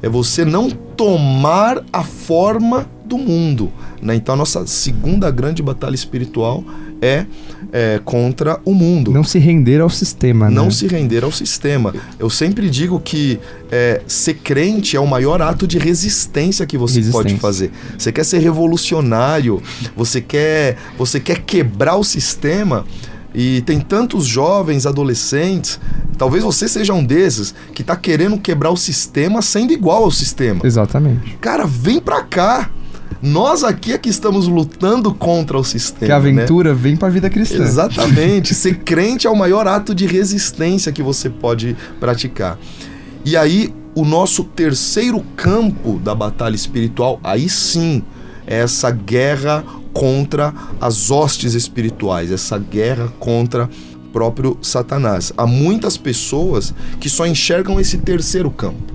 É 0.01 0.09
você 0.09 0.45
não 0.45 0.69
tomar 0.69 1.83
a 1.91 2.03
forma 2.03 2.87
do 3.03 3.17
mundo. 3.17 3.71
Né? 4.01 4.15
Então, 4.15 4.35
a 4.35 4.37
nossa 4.37 4.65
segunda 4.67 5.29
grande 5.31 5.61
batalha 5.61 5.95
espiritual 5.95 6.63
é, 7.01 7.25
é, 7.71 7.99
contra 8.03 8.59
o 8.65 8.73
mundo. 8.73 9.11
Não 9.11 9.23
se 9.23 9.39
render 9.39 9.81
ao 9.81 9.89
sistema. 9.89 10.49
Não 10.49 10.65
né? 10.65 10.71
se 10.71 10.87
render 10.87 11.23
ao 11.23 11.31
sistema. 11.31 11.93
Eu 12.17 12.29
sempre 12.29 12.69
digo 12.69 12.99
que 12.99 13.39
é, 13.71 14.01
ser 14.07 14.35
crente 14.35 14.95
é 14.95 14.99
o 14.99 15.07
maior 15.07 15.41
ato 15.41 15.67
de 15.67 15.77
resistência 15.77 16.65
que 16.65 16.77
você 16.77 16.97
Resistência. 16.97 17.23
pode 17.23 17.39
fazer. 17.39 17.71
Você 17.97 18.11
quer 18.11 18.23
ser 18.23 18.39
revolucionário, 18.39 19.61
você 19.95 20.21
quer, 20.21 20.77
você 20.97 21.19
quer 21.19 21.39
quebrar 21.41 21.95
o 21.97 22.03
sistema. 22.03 22.85
E 23.37 23.61
tem 23.61 23.81
tantos 23.81 24.25
jovens, 24.25 24.85
adolescentes, 24.85 25.77
talvez 26.17 26.41
você 26.41 26.69
seja 26.69 26.93
um 26.93 27.03
desses, 27.03 27.53
que 27.73 27.83
tá 27.83 27.93
querendo 27.95 28.39
quebrar 28.39 28.71
o 28.71 28.77
sistema 28.77 29.41
sendo 29.41 29.73
igual 29.73 30.05
ao 30.05 30.11
sistema. 30.11 30.61
Exatamente. 30.63 31.35
Cara, 31.41 31.65
vem 31.65 31.99
pra 31.99 32.23
cá. 32.23 32.69
Nós 33.25 33.63
aqui 33.63 33.91
é 33.91 33.97
que 33.97 34.07
estamos 34.07 34.47
lutando 34.47 35.11
contra 35.11 35.57
o 35.57 35.63
sistema. 35.63 36.05
Que 36.05 36.11
a 36.11 36.17
aventura 36.17 36.73
né? 36.73 36.79
vem 36.79 36.95
pra 36.95 37.09
vida 37.09 37.27
cristã. 37.27 37.63
Exatamente. 37.63 38.53
Ser 38.55 38.77
crente 38.83 39.25
é 39.25 39.29
o 39.29 39.35
maior 39.35 39.67
ato 39.67 39.95
de 39.95 40.05
resistência 40.05 40.91
que 40.91 41.01
você 41.01 41.27
pode 41.27 41.75
praticar. 41.99 42.59
E 43.25 43.35
aí, 43.35 43.73
o 43.95 44.05
nosso 44.05 44.43
terceiro 44.43 45.25
campo 45.35 45.99
da 46.03 46.13
batalha 46.13 46.53
espiritual, 46.53 47.19
aí 47.23 47.49
sim, 47.49 48.03
é 48.45 48.59
essa 48.59 48.91
guerra 48.91 49.63
contra 49.91 50.53
as 50.79 51.09
hostes 51.09 51.55
espirituais, 51.55 52.31
essa 52.31 52.59
guerra 52.59 53.11
contra 53.19 53.67
próprio 54.15 54.57
Satanás. 54.61 55.33
Há 55.35 55.45
muitas 55.45 55.97
pessoas 55.97 56.73
que 57.01 57.09
só 57.09 57.25
enxergam 57.25 57.79
esse 57.79 57.97
terceiro 57.97 58.49
campo, 58.49 58.93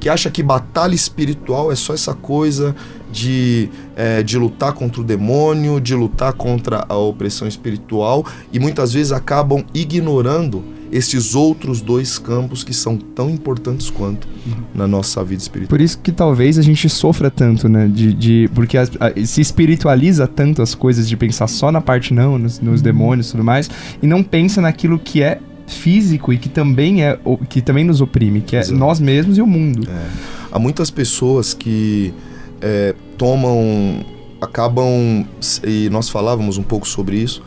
que 0.00 0.08
acha 0.08 0.30
que 0.30 0.42
batalha 0.42 0.94
espiritual 0.94 1.70
é 1.70 1.76
só 1.76 1.92
essa 1.92 2.14
coisa 2.14 2.74
de, 3.12 3.68
é, 3.94 4.22
de 4.22 4.38
lutar 4.38 4.72
contra 4.72 5.00
o 5.00 5.04
demônio, 5.04 5.78
de 5.80 5.94
lutar 5.94 6.32
contra 6.32 6.86
a 6.88 6.96
opressão 6.96 7.46
espiritual 7.46 8.24
e 8.52 8.58
muitas 8.58 8.92
vezes 8.92 9.12
acabam 9.12 9.62
ignorando 9.74 10.64
esses 10.92 11.34
outros 11.34 11.80
dois 11.80 12.18
campos 12.18 12.64
que 12.64 12.74
são 12.74 12.96
tão 12.96 13.30
importantes 13.30 13.90
quanto 13.90 14.26
na 14.74 14.88
nossa 14.88 15.22
vida 15.22 15.40
espiritual. 15.40 15.70
Por 15.70 15.80
isso 15.80 15.98
que 15.98 16.10
talvez 16.10 16.58
a 16.58 16.62
gente 16.62 16.88
sofra 16.88 17.30
tanto, 17.30 17.68
né? 17.68 17.86
De, 17.86 18.12
de, 18.12 18.50
porque 18.54 18.76
a, 18.76 18.82
a, 18.82 19.24
se 19.24 19.40
espiritualiza 19.40 20.26
tanto 20.26 20.62
as 20.62 20.74
coisas 20.74 21.08
de 21.08 21.16
pensar 21.16 21.46
só 21.46 21.70
na 21.70 21.80
parte 21.80 22.12
não, 22.12 22.38
nos, 22.38 22.58
nos 22.58 22.82
demônios 22.82 23.28
e 23.28 23.32
tudo 23.32 23.44
mais, 23.44 23.70
e 24.02 24.06
não 24.06 24.22
pensa 24.22 24.60
naquilo 24.60 24.98
que 24.98 25.22
é 25.22 25.40
físico 25.70 26.32
e 26.32 26.38
que 26.38 26.48
também 26.48 27.04
é 27.04 27.18
que 27.48 27.60
também 27.62 27.84
nos 27.84 28.00
oprime, 28.00 28.40
que 28.40 28.56
é 28.56 28.60
Exato. 28.60 28.78
nós 28.78 29.00
mesmos 29.00 29.38
e 29.38 29.42
o 29.42 29.46
mundo. 29.46 29.88
É. 29.88 30.06
há 30.52 30.58
muitas 30.58 30.90
pessoas 30.90 31.54
que 31.54 32.12
é, 32.60 32.94
tomam, 33.16 34.04
acabam, 34.40 35.26
e 35.64 35.88
nós 35.90 36.08
falávamos 36.08 36.58
um 36.58 36.62
pouco 36.62 36.86
sobre 36.86 37.16
isso, 37.16 37.42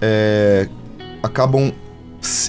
é, 0.00 0.68
acabam 1.22 1.72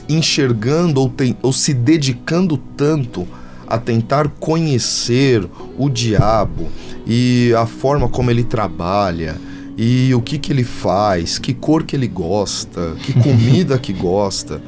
enxergando 0.07 1.01
ou, 1.01 1.09
tem, 1.09 1.35
ou 1.41 1.51
se 1.51 1.73
dedicando 1.73 2.57
tanto 2.57 3.27
a 3.67 3.77
tentar 3.77 4.29
conhecer 4.39 5.45
o 5.77 5.89
diabo 5.89 6.69
e 7.05 7.51
a 7.57 7.65
forma 7.65 8.07
como 8.07 8.31
ele 8.31 8.43
trabalha 8.43 9.35
e 9.77 10.13
o 10.13 10.21
que 10.21 10.37
que 10.37 10.53
ele 10.53 10.63
faz, 10.63 11.37
que 11.37 11.53
cor 11.53 11.83
que 11.83 11.95
ele 11.95 12.07
gosta, 12.07 12.95
que 13.03 13.13
comida 13.19 13.77
que 13.77 13.91
gosta, 13.91 14.61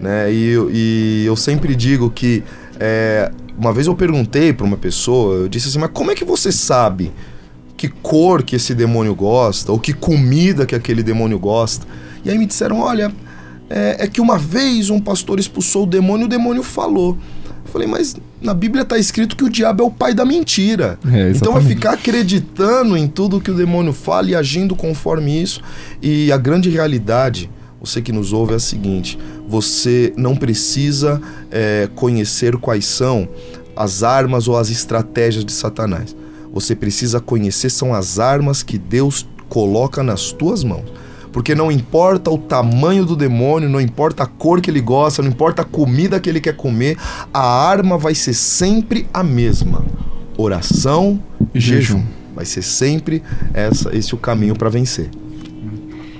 né? 0.00 0.32
E, 0.32 0.54
e 0.72 1.24
eu 1.26 1.36
sempre 1.36 1.74
digo 1.74 2.10
que 2.10 2.42
é, 2.78 3.30
uma 3.58 3.72
vez 3.72 3.86
eu 3.86 3.94
perguntei 3.94 4.52
para 4.52 4.64
uma 4.64 4.76
pessoa, 4.76 5.34
eu 5.36 5.48
disse 5.48 5.68
assim, 5.68 5.78
mas 5.78 5.90
como 5.92 6.10
é 6.10 6.14
que 6.14 6.24
você 6.24 6.52
sabe 6.52 7.12
que 7.76 7.88
cor 7.88 8.42
que 8.42 8.56
esse 8.56 8.74
demônio 8.74 9.14
gosta 9.14 9.72
ou 9.72 9.78
que 9.78 9.92
comida 9.92 10.64
que 10.64 10.74
aquele 10.74 11.02
demônio 11.02 11.38
gosta? 11.38 11.86
E 12.24 12.30
aí 12.30 12.38
me 12.38 12.46
disseram, 12.46 12.80
olha, 12.80 13.12
é, 13.68 13.96
é 14.00 14.06
que 14.06 14.20
uma 14.20 14.38
vez 14.38 14.90
um 14.90 15.00
pastor 15.00 15.38
expulsou 15.38 15.84
o 15.84 15.86
demônio 15.86 16.24
e 16.24 16.26
o 16.26 16.28
demônio 16.28 16.62
falou. 16.62 17.16
Eu 17.64 17.72
falei, 17.72 17.86
mas 17.86 18.16
na 18.40 18.54
Bíblia 18.54 18.82
está 18.82 18.96
escrito 18.96 19.36
que 19.36 19.44
o 19.44 19.50
diabo 19.50 19.82
é 19.82 19.86
o 19.86 19.90
pai 19.90 20.14
da 20.14 20.24
mentira. 20.24 20.98
É, 21.12 21.30
então 21.30 21.52
vai 21.52 21.62
ficar 21.62 21.92
acreditando 21.92 22.96
em 22.96 23.06
tudo 23.06 23.40
que 23.40 23.50
o 23.50 23.54
demônio 23.54 23.92
fala 23.92 24.30
e 24.30 24.34
agindo 24.34 24.74
conforme 24.74 25.42
isso. 25.42 25.60
E 26.00 26.32
a 26.32 26.36
grande 26.36 26.70
realidade, 26.70 27.50
você 27.80 28.02
que 28.02 28.12
nos 28.12 28.32
ouve, 28.32 28.52
é 28.52 28.56
a 28.56 28.60
seguinte: 28.60 29.18
você 29.46 30.12
não 30.16 30.36
precisa 30.36 31.20
é, 31.50 31.88
conhecer 31.94 32.56
quais 32.56 32.84
são 32.86 33.28
as 33.76 34.02
armas 34.02 34.48
ou 34.48 34.56
as 34.56 34.70
estratégias 34.70 35.44
de 35.44 35.52
Satanás. 35.52 36.16
Você 36.52 36.74
precisa 36.74 37.20
conhecer 37.20 37.70
são 37.70 37.94
as 37.94 38.18
armas 38.18 38.62
que 38.62 38.78
Deus 38.78 39.26
coloca 39.48 40.02
nas 40.02 40.32
tuas 40.32 40.64
mãos. 40.64 40.84
Porque 41.32 41.54
não 41.54 41.70
importa 41.70 42.30
o 42.30 42.38
tamanho 42.38 43.04
do 43.04 43.14
demônio, 43.14 43.68
não 43.68 43.80
importa 43.80 44.24
a 44.24 44.26
cor 44.26 44.60
que 44.60 44.70
ele 44.70 44.80
gosta, 44.80 45.22
não 45.22 45.30
importa 45.30 45.62
a 45.62 45.64
comida 45.64 46.18
que 46.18 46.28
ele 46.28 46.40
quer 46.40 46.56
comer, 46.56 46.96
a 47.32 47.40
arma 47.40 47.96
vai 47.96 48.14
ser 48.14 48.34
sempre 48.34 49.06
a 49.12 49.22
mesma: 49.22 49.84
oração 50.36 51.22
e 51.54 51.60
jejum. 51.60 52.02
Vai 52.34 52.44
ser 52.44 52.62
sempre 52.62 53.22
essa, 53.52 53.94
esse 53.96 54.14
o 54.14 54.18
caminho 54.18 54.56
para 54.56 54.68
vencer. 54.68 55.10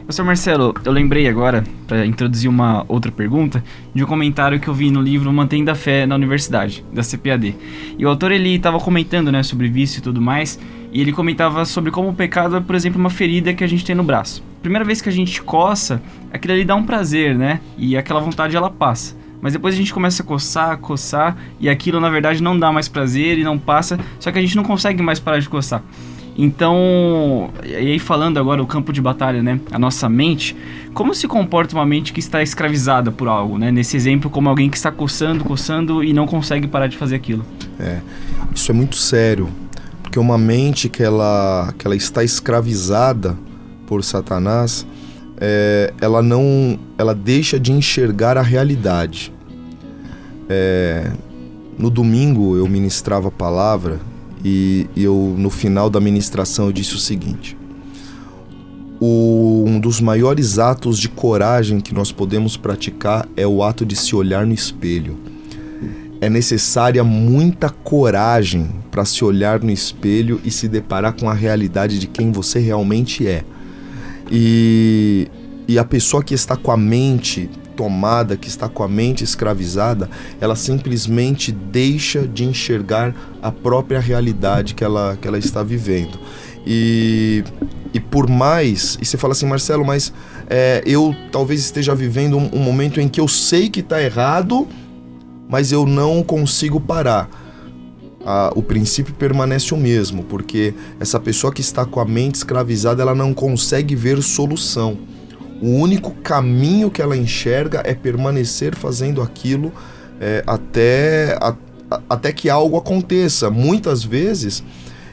Professor 0.09 0.25
Marcelo, 0.25 0.75
eu 0.87 0.91
lembrei 0.91 1.29
agora, 1.29 1.62
para 1.87 2.07
introduzir 2.07 2.49
uma 2.49 2.83
outra 2.88 3.12
pergunta, 3.12 3.62
de 3.95 4.03
um 4.03 4.07
comentário 4.07 4.59
que 4.59 4.67
eu 4.67 4.73
vi 4.73 4.91
no 4.91 5.03
livro 5.03 5.31
Mantendo 5.31 5.71
a 5.71 5.75
Fé 5.75 6.07
na 6.07 6.15
Universidade, 6.15 6.83
da 6.91 7.03
CPAD. 7.03 7.55
E 7.99 8.07
o 8.07 8.09
autor 8.09 8.33
ele 8.33 8.55
estava 8.55 8.81
comentando 8.81 9.31
né, 9.31 9.43
sobre 9.43 9.69
vício 9.69 9.99
e 9.99 10.00
tudo 10.00 10.19
mais, 10.19 10.59
e 10.91 11.03
ele 11.03 11.12
comentava 11.12 11.62
sobre 11.67 11.91
como 11.91 12.09
o 12.09 12.15
pecado 12.15 12.57
é, 12.57 12.61
por 12.61 12.75
exemplo, 12.75 12.99
uma 12.99 13.11
ferida 13.11 13.53
que 13.53 13.62
a 13.62 13.67
gente 13.67 13.85
tem 13.85 13.95
no 13.95 14.03
braço. 14.03 14.43
Primeira 14.62 14.83
vez 14.83 15.03
que 15.03 15.11
a 15.11 15.12
gente 15.12 15.43
coça, 15.43 16.00
aquilo 16.33 16.55
ali 16.55 16.65
dá 16.65 16.75
um 16.75 16.85
prazer, 16.85 17.37
né? 17.37 17.61
E 17.77 17.95
aquela 17.95 18.19
vontade 18.19 18.57
ela 18.57 18.71
passa. 18.71 19.15
Mas 19.43 19.53
depois 19.53 19.75
a 19.75 19.77
gente 19.77 19.93
começa 19.93 20.23
a 20.23 20.27
coçar, 20.27 20.79
coçar, 20.79 21.37
e 21.61 21.69
aquilo 21.69 22.00
na 22.00 22.09
verdade 22.09 22.43
não 22.43 22.59
dá 22.59 22.73
mais 22.73 22.88
prazer 22.88 23.38
e 23.38 23.45
não 23.45 23.59
passa, 23.59 24.00
só 24.19 24.33
que 24.33 24.38
a 24.38 24.41
gente 24.41 24.57
não 24.57 24.65
consegue 24.65 25.03
mais 25.03 25.21
parar 25.21 25.38
de 25.38 25.50
coçar. 25.50 25.83
Então, 26.40 27.50
e 27.64 27.75
aí 27.75 27.99
falando 27.99 28.38
agora 28.38 28.62
o 28.62 28.66
campo 28.66 28.92
de 28.92 29.02
batalha, 29.02 29.42
né? 29.42 29.59
A 29.73 29.78
nossa 29.78 30.09
mente, 30.09 30.54
como 30.95 31.12
se 31.12 31.26
comporta 31.26 31.75
uma 31.75 31.85
mente 31.85 32.12
que 32.12 32.21
está 32.21 32.40
escravizada 32.40 33.11
por 33.11 33.26
algo, 33.26 33.59
né? 33.59 33.73
Nesse 33.73 33.97
exemplo, 33.97 34.30
como 34.30 34.49
alguém 34.49 34.71
que 34.71 34.76
está 34.76 34.92
coçando, 34.92 35.42
coçando 35.42 36.04
e 36.04 36.12
não 36.12 36.28
consegue 36.28 36.68
parar 36.68 36.87
de 36.87 36.97
fazer 36.97 37.16
aquilo. 37.16 37.45
É, 37.80 37.99
isso 38.54 38.71
é 38.71 38.75
muito 38.75 38.95
sério, 38.95 39.49
porque 40.00 40.16
uma 40.16 40.38
mente 40.38 40.88
que 40.88 41.02
ela, 41.02 41.75
que 41.76 41.85
ela 41.85 41.97
está 41.97 42.23
escravizada 42.23 43.37
por 43.85 44.04
Satanás, 44.04 44.87
é, 45.40 45.92
ela 46.00 46.23
não, 46.23 46.78
ela 46.97 47.16
deixa 47.16 47.59
de 47.59 47.73
enxergar 47.73 48.38
a 48.38 48.42
realidade. 48.42 49.33
É, 50.49 51.11
no 51.76 51.90
domingo 51.90 52.57
eu 52.57 52.68
ministrava 52.68 53.26
a 53.26 53.33
palavra 53.33 53.99
e 54.45 54.87
eu 54.97 55.35
no 55.37 55.50
final 55.50 55.90
da 55.90 56.00
ministração 56.00 56.66
eu 56.66 56.73
disse 56.73 56.95
o 56.95 56.99
seguinte: 56.99 57.57
o, 59.00 59.64
um 59.66 59.78
dos 59.78 60.00
maiores 60.00 60.59
atos 60.59 60.99
de 60.99 61.09
coragem 61.09 61.80
que 61.80 61.95
nós 61.95 62.11
podemos 62.11 62.57
praticar 62.57 63.28
é 63.37 63.47
o 63.47 63.62
ato 63.62 63.87
de 63.87 63.95
se 63.95 64.14
olhar 64.14 64.47
no 64.47 64.52
espelho. 64.52 65.16
É 66.21 66.28
necessária 66.28 67.04
muita 67.04 67.71
coragem 67.71 68.68
para 68.90 69.04
se 69.04 69.25
olhar 69.25 69.61
no 69.61 69.71
espelho 69.71 70.40
e 70.45 70.50
se 70.50 70.66
deparar 70.66 71.12
com 71.12 71.30
a 71.30 71.35
realidade 71.35 71.99
de 71.99 72.09
quem 72.09 72.33
você 72.33 72.59
realmente 72.59 73.25
é. 73.25 73.45
E, 74.30 75.28
e 75.68 75.78
a 75.78 75.85
pessoa 75.85 76.23
que 76.25 76.35
está 76.35 76.57
com 76.57 76.73
a 76.73 76.76
mente 76.76 77.49
tomada, 77.79 78.37
que 78.37 78.49
está 78.49 78.69
com 78.69 78.83
a 78.83 78.89
mente 78.89 79.23
escravizada, 79.23 80.11
ela 80.41 80.57
simplesmente 80.57 81.53
deixa 81.53 82.27
de 82.27 82.45
enxergar 82.45 83.15
a 83.41 83.53
própria 83.53 84.01
realidade 84.01 84.75
que 84.75 84.83
ela, 84.83 85.17
que 85.23 85.29
ela 85.29 85.39
está 85.39 85.63
vivendo. 85.63 86.19
E, 86.67 87.45
e 87.95 88.01
por 88.01 88.29
mais. 88.29 88.99
E 89.01 89.05
você 89.05 89.17
fala 89.17 89.31
assim, 89.31 89.47
Marcelo, 89.47 89.85
mas 89.85 90.13
é, 90.51 90.83
eu 90.85 91.15
talvez 91.31 91.61
esteja 91.61 91.95
vivendo 91.95 92.37
um, 92.37 92.51
um 92.53 92.59
momento 92.59 93.01
em 93.01 93.07
que 93.07 93.21
eu 93.21 93.29
sei 93.29 93.69
que 93.69 93.79
está 93.79 94.03
errado, 94.03 94.67
mas 95.49 95.71
eu 95.71 95.87
não 95.87 96.21
consigo 96.25 96.81
parar. 96.81 97.31
O 98.55 98.63
princípio 98.63 99.15
permanece 99.15 99.73
o 99.73 99.77
mesmo, 99.77 100.23
porque 100.23 100.75
essa 101.01 101.19
pessoa 101.19 101.51
que 101.51 101.63
está 101.63 101.87
com 101.87 101.99
a 101.99 102.05
mente 102.05 102.35
escravizada, 102.35 103.01
ela 103.01 103.15
não 103.15 103.33
consegue 103.33 103.95
ver 103.95 104.23
solução. 104.23 104.99
O 105.61 105.71
único 105.71 106.12
caminho 106.23 106.91
que 106.91 107.03
ela 107.03 107.17
enxerga 107.17 107.83
é 107.85 107.95
permanecer 107.95 108.77
fazendo 108.77 109.21
aquilo 109.21 109.73
é, 110.21 110.43
até, 110.47 111.37
a, 111.41 111.55
até 112.09 112.33
que 112.33 112.49
algo 112.49 112.77
aconteça. 112.77 113.50
Muitas 113.50 114.05
vezes, 114.05 114.62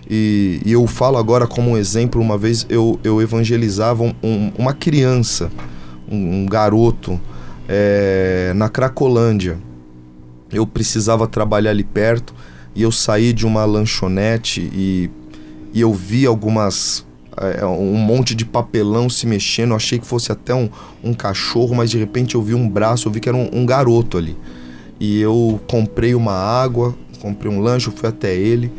e, 0.09 0.61
e, 0.65 0.71
eu 0.71 0.85
falo 0.85 1.17
agora 1.17 1.47
como 1.47 1.71
um 1.71 1.77
exemplo, 1.77 2.21
uma 2.21 2.37
vez 2.37 2.65
eu, 2.69 2.99
eu 3.03 3.21
evangelizava 3.21 4.03
um, 4.03 4.51
uma 4.57 4.73
criança, 4.73 5.51
um, 6.09 6.41
um 6.41 6.45
garoto, 6.45 7.19
é, 7.67 8.53
na 8.55 8.69
Cracolândia. 8.69 9.57
Eu 10.51 10.67
precisava 10.67 11.27
trabalhar 11.27 11.71
ali 11.71 11.83
perto 11.83 12.33
e 12.75 12.83
eu 12.83 12.91
saí 12.91 13.33
de 13.33 13.45
uma 13.45 13.65
lanchonete 13.65 14.61
e, 14.61 15.09
e 15.73 15.81
eu 15.81 15.91
vi 15.91 16.25
algumas 16.25 17.05
é, 17.37 17.61
é, 17.61 17.65
um 17.65 17.97
monte 17.97 18.33
de 18.33 18.45
papelão 18.45 19.09
se 19.09 19.27
mexendo. 19.27 19.71
Eu 19.71 19.75
achei 19.75 19.99
que 19.99 20.05
fosse 20.05 20.31
até 20.31 20.53
um, 20.53 20.69
um 21.03 21.13
cachorro, 21.13 21.75
mas 21.75 21.89
de 21.89 21.97
repente 21.97 22.35
eu 22.35 22.41
vi 22.41 22.53
um 22.53 22.67
braço, 22.67 23.07
eu 23.07 23.11
vi 23.11 23.19
que 23.19 23.29
era 23.29 23.37
um, 23.37 23.49
um 23.51 23.65
garoto 23.65 24.17
ali. 24.17 24.37
E 24.99 25.19
eu 25.19 25.59
comprei 25.67 26.15
uma 26.15 26.33
água, 26.33 26.95
comprei 27.21 27.51
um 27.51 27.59
lanche, 27.59 27.91
fui 27.91 28.07
até 28.07 28.35
ele. 28.35 28.71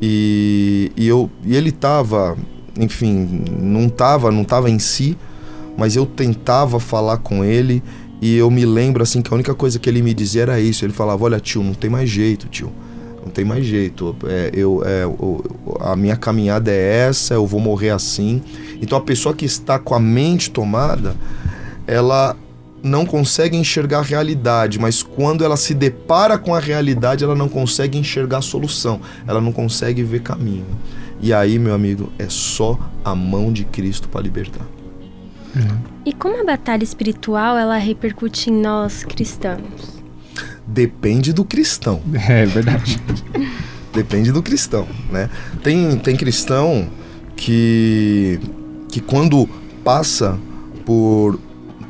E, 0.00 0.92
e, 0.96 1.06
eu, 1.06 1.30
e 1.44 1.56
ele 1.56 1.70
tava, 1.70 2.36
enfim, 2.78 3.44
não 3.60 3.88
tava, 3.88 4.30
não 4.30 4.44
tava 4.44 4.70
em 4.70 4.78
si, 4.78 5.16
mas 5.76 5.96
eu 5.96 6.06
tentava 6.06 6.80
falar 6.80 7.18
com 7.18 7.44
ele 7.44 7.82
e 8.20 8.36
eu 8.36 8.50
me 8.50 8.64
lembro 8.64 9.02
assim 9.02 9.20
que 9.22 9.32
a 9.32 9.34
única 9.34 9.54
coisa 9.54 9.78
que 9.78 9.88
ele 9.88 10.02
me 10.02 10.14
dizia 10.14 10.42
era 10.42 10.60
isso. 10.60 10.84
Ele 10.84 10.92
falava: 10.92 11.24
"Olha, 11.24 11.38
tio, 11.40 11.62
não 11.62 11.74
tem 11.74 11.90
mais 11.90 12.08
jeito, 12.08 12.48
tio 12.48 12.72
não 13.28 13.32
tem 13.32 13.44
mais 13.44 13.64
jeito. 13.64 14.16
É, 14.24 14.50
eu, 14.54 14.82
é, 14.84 15.04
a 15.80 15.94
minha 15.94 16.16
caminhada 16.16 16.70
é 16.72 17.06
essa, 17.08 17.34
eu 17.34 17.46
vou 17.46 17.60
morrer 17.60 17.90
assim. 17.90 18.42
Então 18.80 18.96
a 18.96 19.00
pessoa 19.00 19.34
que 19.34 19.44
está 19.44 19.78
com 19.78 19.94
a 19.94 20.00
mente 20.00 20.50
tomada, 20.50 21.14
ela 21.86 22.34
não 22.82 23.04
consegue 23.04 23.56
enxergar 23.56 23.98
a 23.98 24.02
realidade, 24.02 24.78
mas 24.78 25.02
quando 25.02 25.44
ela 25.44 25.56
se 25.56 25.74
depara 25.74 26.38
com 26.38 26.54
a 26.54 26.60
realidade, 26.60 27.24
ela 27.24 27.34
não 27.34 27.48
consegue 27.48 27.98
enxergar 27.98 28.38
a 28.38 28.42
solução, 28.42 29.00
ela 29.26 29.40
não 29.40 29.52
consegue 29.52 30.02
ver 30.02 30.22
caminho. 30.22 30.66
E 31.20 31.32
aí, 31.32 31.58
meu 31.58 31.74
amigo, 31.74 32.10
é 32.18 32.26
só 32.28 32.78
a 33.04 33.14
mão 33.14 33.52
de 33.52 33.64
Cristo 33.64 34.08
para 34.08 34.22
libertar. 34.22 34.64
E 36.06 36.12
como 36.12 36.40
a 36.40 36.44
batalha 36.44 36.84
espiritual 36.84 37.58
ela 37.58 37.76
repercute 37.76 38.48
em 38.48 38.52
nós 38.52 39.02
cristãos? 39.02 39.97
Depende 40.68 41.32
do 41.32 41.44
cristão. 41.44 42.00
É 42.28 42.44
verdade. 42.44 43.00
Depende 43.92 44.30
do 44.30 44.42
cristão, 44.42 44.86
né? 45.10 45.30
Tem, 45.62 45.96
tem 45.96 46.14
cristão 46.14 46.88
que, 47.34 48.38
que 48.90 49.00
quando 49.00 49.48
passa 49.82 50.38
por, 50.84 51.40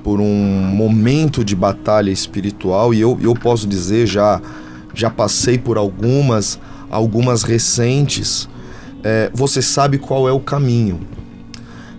por 0.05 0.21
um 0.21 0.63
momento 0.75 1.45
de 1.45 1.57
batalha 1.57 2.11
espiritual, 2.11 2.95
e 2.95 3.01
eu, 3.01 3.19
eu 3.21 3.35
posso 3.35 3.67
dizer, 3.67 4.07
já, 4.07 4.41
já 4.95 5.11
passei 5.11 5.59
por 5.59 5.77
algumas, 5.77 6.59
algumas 6.89 7.43
recentes, 7.43 8.49
é, 9.03 9.31
você 9.35 9.61
sabe 9.61 9.99
qual 9.99 10.29
é 10.29 10.33
o 10.33 10.41
caminho. 10.41 11.01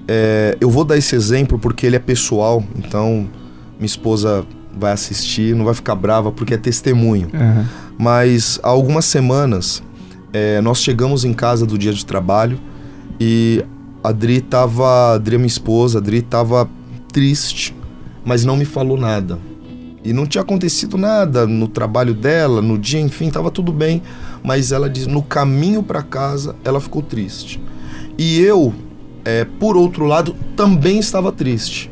É, 0.08 0.58
eu 0.60 0.70
vou 0.70 0.86
dar 0.86 0.98
esse 0.98 1.14
exemplo 1.14 1.60
porque 1.60 1.86
ele 1.86 1.98
é 1.98 2.00
pessoal, 2.00 2.64
então 2.76 3.30
minha 3.78 3.86
esposa 3.86 4.46
vai 4.78 4.92
assistir, 4.92 5.56
não 5.56 5.66
vai 5.66 5.74
ficar 5.74 5.96
brava 5.96 6.32
porque 6.32 6.54
é 6.54 6.58
testemunho. 6.58 7.30
Uhum. 7.34 7.66
Mas 7.98 8.60
há 8.64 8.70
algumas 8.70 9.06
semanas 9.06 9.84
é, 10.32 10.62
nós 10.62 10.82
chegamos 10.82 11.26
em 11.26 11.34
casa 11.34 11.66
do 11.66 11.78
dia 11.78 11.94
de 11.94 12.06
trabalho 12.06 12.60
e 13.20 13.64
a 14.04 14.12
Dri 14.12 14.42
tava, 14.42 15.16
a 15.16 15.18
Dri 15.18 15.36
é 15.36 15.38
minha 15.38 15.48
esposa, 15.48 15.98
a 15.98 16.02
Dri 16.02 16.22
tava 16.22 16.70
triste, 17.12 17.76
mas 18.24 18.46
não 18.46 18.56
me 18.56 18.66
falou 18.66 18.98
nada. 18.98 19.40
E 20.04 20.14
não 20.14 20.26
tinha 20.26 20.42
acontecido 20.42 20.98
nada 20.98 21.46
no 21.46 21.68
trabalho 21.68 22.14
dela, 22.14 22.62
no 22.62 22.78
dia, 22.78 23.00
enfim, 23.00 23.30
tava 23.30 23.52
tudo 23.52 23.74
bem. 23.74 24.02
Mas 24.42 24.72
ela 24.72 24.90
diz, 24.90 25.06
no 25.06 25.22
caminho 25.22 25.84
para 25.84 26.02
casa, 26.02 26.56
ela 26.64 26.80
ficou 26.80 27.02
triste. 27.02 27.62
E 28.18 28.40
eu, 28.40 28.74
é, 29.26 29.44
por 29.44 29.76
outro 29.76 30.06
lado, 30.06 30.34
também 30.56 31.00
estava 31.00 31.32
triste. 31.32 31.92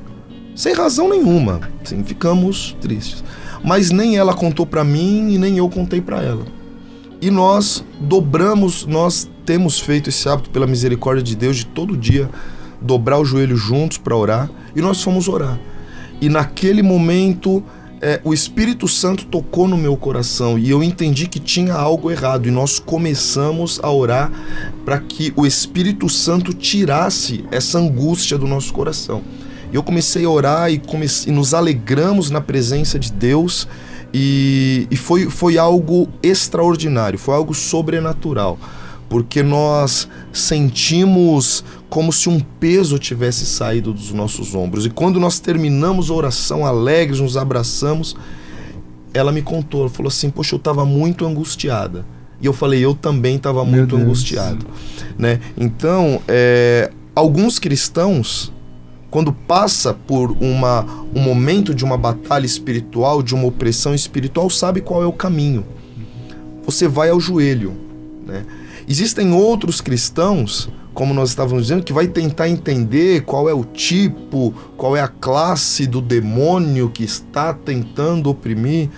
Sem 0.58 0.74
razão 0.74 1.08
nenhuma. 1.08 1.62
Assim, 1.86 2.04
ficamos 2.04 2.76
tristes. 2.82 3.24
Mas 3.64 3.92
nem 3.92 4.18
ela 4.18 4.34
contou 4.34 4.66
para 4.66 4.84
mim 4.84 5.32
e 5.32 5.38
nem 5.38 5.60
eu 5.60 5.70
contei 5.70 6.02
para 6.02 6.24
ela. 6.24 6.44
E 7.22 7.30
nós 7.30 7.86
dobramos, 8.02 8.84
nós 8.88 9.30
temos 9.46 9.80
feito 9.80 10.10
esse 10.10 10.28
hábito 10.28 10.50
pela 10.50 10.66
misericórdia 10.66 11.24
de 11.24 11.36
Deus 11.36 11.58
de 11.58 11.68
todo 11.68 11.96
dia 11.96 12.28
dobrar 12.82 13.20
o 13.20 13.26
joelho 13.26 13.56
juntos 13.56 14.00
para 14.00 14.16
orar 14.16 14.50
e 14.76 14.82
nós 14.82 15.04
fomos 15.04 15.28
orar. 15.28 15.60
E 16.20 16.28
naquele 16.28 16.82
momento 16.82 17.64
é, 18.02 18.20
o 18.24 18.34
Espírito 18.34 18.88
Santo 18.88 19.26
tocou 19.26 19.68
no 19.68 19.78
meu 19.78 19.96
coração 19.96 20.58
e 20.58 20.72
eu 20.72 20.82
entendi 20.82 21.28
que 21.28 21.40
tinha 21.40 21.76
algo 21.76 22.10
errado 22.10 22.48
e 22.48 22.52
nós 22.52 22.80
começamos 22.80 23.80
a 23.84 23.92
orar 23.92 24.32
para 24.84 25.00
que 25.00 25.32
o 25.36 25.46
Espírito 25.46 26.10
Santo 26.10 26.52
tirasse 26.52 27.46
essa 27.52 27.78
angústia 27.78 28.40
do 28.40 28.48
nosso 28.48 28.74
coração. 28.74 29.22
E 29.72 29.76
eu 29.76 29.84
comecei 29.84 30.26
a 30.26 30.30
orar 30.30 30.72
e, 30.72 30.78
comecei, 30.78 31.32
e 31.32 31.36
nos 31.36 31.54
alegramos 31.54 32.30
na 32.30 32.42
presença 32.42 32.98
de 32.98 33.12
Deus 33.12 33.68
e, 34.14 34.88
e 34.90 34.96
foi, 34.96 35.30
foi 35.30 35.58
algo 35.58 36.08
extraordinário, 36.24 37.20
foi 37.20 37.36
algo 37.36 37.54
sobrenatural 37.54 38.58
porque 39.10 39.42
nós 39.42 40.08
sentimos 40.34 41.64
como 41.90 42.12
se 42.12 42.30
um 42.30 42.40
peso 42.40 43.00
tivesse 43.00 43.46
saído 43.46 43.94
dos 43.94 44.12
nossos 44.12 44.54
ombros. 44.54 44.86
E 44.86 44.90
quando 44.90 45.20
nós 45.20 45.40
terminamos 45.40 46.10
a 46.10 46.14
oração 46.14 46.66
alegres, 46.66 47.20
nos 47.20 47.38
abraçamos, 47.38 48.16
ela 49.14 49.32
me 49.32 49.42
contou, 49.42 49.82
ela 49.82 49.90
falou 49.90 50.10
assim: 50.10 50.30
"Poxa, 50.30 50.56
eu 50.56 50.58
estava 50.58 50.86
muito 50.86 51.26
angustiada". 51.26 52.06
E 52.42 52.46
eu 52.46 52.54
falei: 52.54 52.84
"Eu 52.84 52.94
também 52.94 53.38
estava 53.38 53.64
muito 53.64 53.96
angustiado", 53.96 54.66
né? 55.18 55.40
Então, 55.58 56.22
é, 56.28 56.92
alguns 57.16 57.60
cristãos 57.60 58.52
quando 59.10 59.32
passa 59.32 59.94
por 59.94 60.32
uma, 60.42 60.86
um 61.16 61.22
momento 61.22 61.74
de 61.74 61.86
uma 61.86 61.98
batalha 61.98 62.46
espiritual, 62.46 63.24
de 63.24 63.34
uma 63.34 63.48
opressão 63.48 63.96
espiritual, 63.96 64.50
sabe 64.50 64.82
qual 64.82 65.02
é 65.02 65.06
o 65.06 65.14
caminho. 65.14 65.66
Você 66.66 66.88
vai 66.88 67.10
ao 67.10 67.20
joelho, 67.20 67.74
né? 68.26 68.46
Existem 68.90 69.34
outros 69.34 69.82
cristãos, 69.82 70.70
como 70.94 71.14
nós 71.14 71.30
estávamos 71.30 71.64
dizendo, 71.64 71.84
que 71.84 71.94
vai 71.94 72.08
tentar 72.08 72.48
entender 72.48 73.22
qual 73.24 73.50
é 73.50 73.54
o 73.54 73.64
tipo, 73.64 74.54
qual 74.78 74.96
é 74.96 75.02
a 75.02 75.08
classe 75.08 75.86
do 75.86 76.02
demônio 76.02 76.90
que 76.90 77.04
está 77.04 77.54
tentando 77.54 78.30
oprimir. 78.30 78.90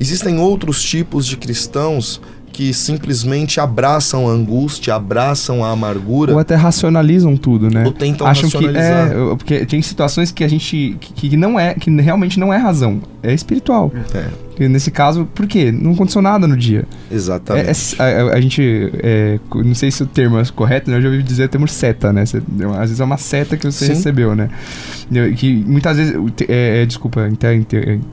Existem 0.00 0.38
outros 0.40 0.82
tipos 0.82 1.24
de 1.24 1.36
cristãos 1.36 2.20
que 2.52 2.74
simplesmente 2.74 3.58
abraçam 3.58 4.28
a 4.28 4.30
angústia, 4.30 4.94
abraçam 4.94 5.64
a 5.64 5.70
amargura. 5.70 6.34
Ou 6.34 6.38
até 6.38 6.54
racionalizam 6.54 7.36
tudo, 7.36 7.70
né? 7.70 7.84
Ou 7.84 7.92
tentam 7.92 8.26
Acham 8.26 8.44
racionalizar. 8.44 9.10
que 9.10 9.16
é, 9.16 9.36
porque 9.36 9.66
tem 9.66 9.80
situações 9.80 10.30
que 10.30 10.44
a 10.44 10.48
gente 10.48 10.96
que, 11.00 11.30
que 11.30 11.36
não 11.36 11.58
é, 11.58 11.74
que 11.74 11.90
realmente 11.90 12.38
não 12.38 12.52
é 12.52 12.58
razão, 12.58 13.00
é 13.22 13.32
espiritual. 13.32 13.90
É, 14.14 14.28
E 14.64 14.68
nesse 14.68 14.90
caso, 14.90 15.26
por 15.34 15.46
quê? 15.46 15.70
Não 15.72 15.92
aconteceu 15.92 16.22
nada 16.22 16.46
no 16.46 16.56
dia. 16.56 16.84
exatamente. 17.10 17.68
É- 17.68 18.02
é- 18.02 18.20
a, 18.20 18.34
a 18.34 18.40
gente, 18.40 18.90
é, 19.02 19.38
não 19.54 19.74
sei 19.74 19.90
se 19.90 20.02
o 20.02 20.06
termo 20.06 20.38
é 20.38 20.44
correto, 20.54 20.90
né? 20.90 20.96
Eu 20.98 21.02
já 21.02 21.08
ouvi 21.08 21.22
dizer 21.22 21.44
o 21.44 21.48
termo 21.48 21.66
seta, 21.68 22.12
né? 22.12 22.24
Você- 22.26 22.38
às 22.74 22.80
vezes 22.80 23.00
é 23.00 23.04
uma 23.04 23.16
seta 23.16 23.56
que 23.56 23.64
você 23.64 23.86
Sim. 23.86 23.92
recebeu, 23.94 24.34
né? 24.34 24.48
Que 25.36 25.52
muitas 25.66 25.96
vezes, 25.96 26.14
é, 26.48 26.82
é, 26.82 26.86
desculpa 26.86 27.26
até 27.26 27.60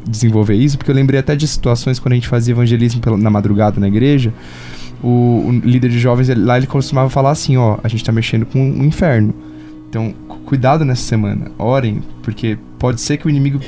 desenvolver 0.08 0.56
isso, 0.56 0.78
porque 0.78 0.92
eu 0.92 0.96
lembrei 0.96 1.20
até 1.20 1.36
de 1.36 1.48
situações 1.48 2.00
quando 2.00 2.14
a 2.14 2.16
gente 2.16 2.28
fazia 2.28 2.54
evangelismo 2.54 3.02
pela- 3.02 3.18
na 3.18 3.30
madrugada 3.30 3.80
na 3.80 3.88
igreja. 3.88 4.34
O, 5.02 5.46
o 5.48 5.62
líder 5.64 5.90
de 5.90 5.98
jovens 6.00 6.28
lá 6.36 6.58
ele 6.58 6.68
costumava 6.68 7.10
falar 7.10 7.32
assim: 7.32 7.56
ó, 7.58 7.78
a 7.84 7.88
gente 7.88 8.04
tá 8.04 8.12
mexendo 8.12 8.46
com 8.46 8.60
o 8.72 8.84
inferno. 8.84 9.34
Então, 9.90 10.14
cu- 10.28 10.38
cuidado 10.46 10.84
nessa 10.86 11.02
semana, 11.04 11.52
orem, 11.58 12.02
porque 12.22 12.58
pode 12.78 13.00
ser 13.02 13.18
que 13.18 13.26
o 13.26 13.30
inimigo 13.30 13.60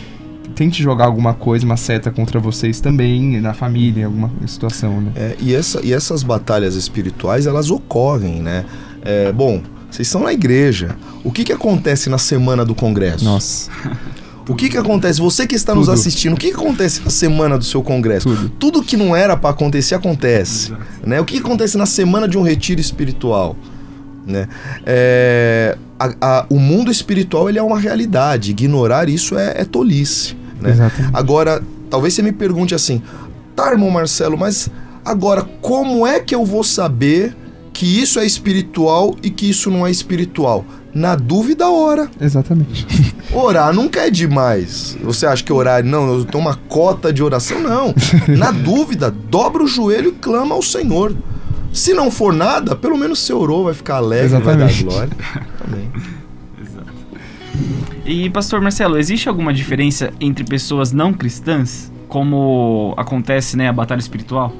tente 0.61 0.83
jogar 0.83 1.05
alguma 1.05 1.33
coisa, 1.33 1.65
uma 1.65 1.75
seta 1.75 2.11
contra 2.11 2.39
vocês 2.39 2.79
também, 2.79 3.41
na 3.41 3.51
família, 3.51 4.01
em 4.01 4.05
alguma 4.05 4.29
situação, 4.45 5.01
né? 5.01 5.11
É, 5.15 5.35
e, 5.39 5.55
essa, 5.55 5.81
e 5.83 5.91
essas 5.91 6.21
batalhas 6.21 6.75
espirituais, 6.75 7.47
elas 7.47 7.71
ocorrem, 7.71 8.43
né? 8.43 8.63
É, 9.03 9.31
bom, 9.31 9.63
vocês 9.89 10.07
estão 10.07 10.21
na 10.21 10.31
igreja. 10.31 10.95
O 11.23 11.31
que, 11.31 11.43
que 11.43 11.51
acontece 11.51 12.11
na 12.11 12.19
semana 12.19 12.63
do 12.63 12.75
congresso? 12.75 13.25
Nossa, 13.25 13.71
O 14.47 14.53
que, 14.53 14.69
que 14.69 14.77
acontece? 14.77 15.19
Você 15.19 15.47
que 15.47 15.55
está 15.55 15.73
nos 15.73 15.85
Tudo. 15.87 15.95
assistindo, 15.95 16.33
o 16.33 16.37
que, 16.37 16.49
que 16.49 16.55
acontece 16.55 17.01
na 17.03 17.09
semana 17.09 17.57
do 17.57 17.63
seu 17.63 17.81
congresso? 17.81 18.29
tudo. 18.29 18.49
Tudo 18.49 18.83
que 18.83 18.95
não 18.95 19.15
era 19.15 19.35
para 19.35 19.49
acontecer, 19.49 19.95
acontece. 19.95 20.71
Né? 21.03 21.19
O 21.19 21.25
que, 21.25 21.35
que 21.39 21.43
acontece 21.43 21.75
na 21.75 21.87
semana 21.87 22.27
de 22.27 22.37
um 22.37 22.43
retiro 22.43 22.79
espiritual? 22.79 23.55
Né? 24.27 24.47
É, 24.85 25.75
a- 25.99 26.13
a- 26.21 26.45
o 26.51 26.59
mundo 26.59 26.91
espiritual 26.91 27.49
ele 27.49 27.57
é 27.57 27.63
uma 27.63 27.79
realidade. 27.79 28.51
Ignorar 28.51 29.09
isso 29.09 29.35
é, 29.35 29.61
é 29.61 29.65
tolice. 29.65 30.39
Né? 30.61 30.71
Exatamente. 30.71 31.11
Agora, 31.13 31.61
talvez 31.89 32.13
você 32.13 32.21
me 32.21 32.31
pergunte 32.31 32.75
assim: 32.75 33.01
tá, 33.55 33.71
irmão 33.71 33.89
Marcelo, 33.89 34.37
mas 34.37 34.69
agora 35.03 35.41
como 35.61 36.05
é 36.05 36.19
que 36.19 36.33
eu 36.33 36.45
vou 36.45 36.63
saber 36.63 37.35
que 37.73 37.85
isso 38.01 38.19
é 38.19 38.25
espiritual 38.25 39.15
e 39.23 39.29
que 39.29 39.49
isso 39.49 39.69
não 39.69 39.85
é 39.85 39.91
espiritual? 39.91 40.65
Na 40.93 41.15
dúvida, 41.15 41.69
ora. 41.69 42.09
Exatamente. 42.19 42.85
Orar 43.33 43.73
nunca 43.73 44.01
é 44.01 44.09
demais. 44.09 44.97
Você 45.01 45.25
acha 45.25 45.41
que 45.41 45.53
orar, 45.53 45.85
não, 45.85 46.15
eu 46.15 46.25
tenho 46.25 46.43
uma 46.43 46.55
cota 46.67 47.13
de 47.13 47.23
oração? 47.23 47.61
Não. 47.61 47.95
Na 48.37 48.51
dúvida, 48.51 49.09
dobra 49.09 49.63
o 49.63 49.67
joelho 49.67 50.09
e 50.09 50.11
clama 50.11 50.53
ao 50.53 50.61
Senhor. 50.61 51.15
Se 51.71 51.93
não 51.93 52.11
for 52.11 52.33
nada, 52.33 52.75
pelo 52.75 52.97
menos 52.97 53.19
você 53.19 53.31
orou, 53.31 53.63
vai 53.63 53.73
ficar 53.73 53.95
alegre, 53.95 54.25
Exatamente. 54.25 54.83
vai 54.83 55.07
dar 55.07 55.07
glória. 55.07 55.17
Amém. 55.65 55.89
E, 58.11 58.29
pastor 58.29 58.59
Marcelo, 58.59 58.97
existe 58.97 59.29
alguma 59.29 59.53
diferença 59.53 60.11
entre 60.19 60.43
pessoas 60.43 60.91
não 60.91 61.13
cristãs, 61.13 61.91
como 62.09 62.93
acontece, 62.97 63.55
né, 63.55 63.69
a 63.69 63.73
batalha 63.73 64.01
espiritual? 64.01 64.53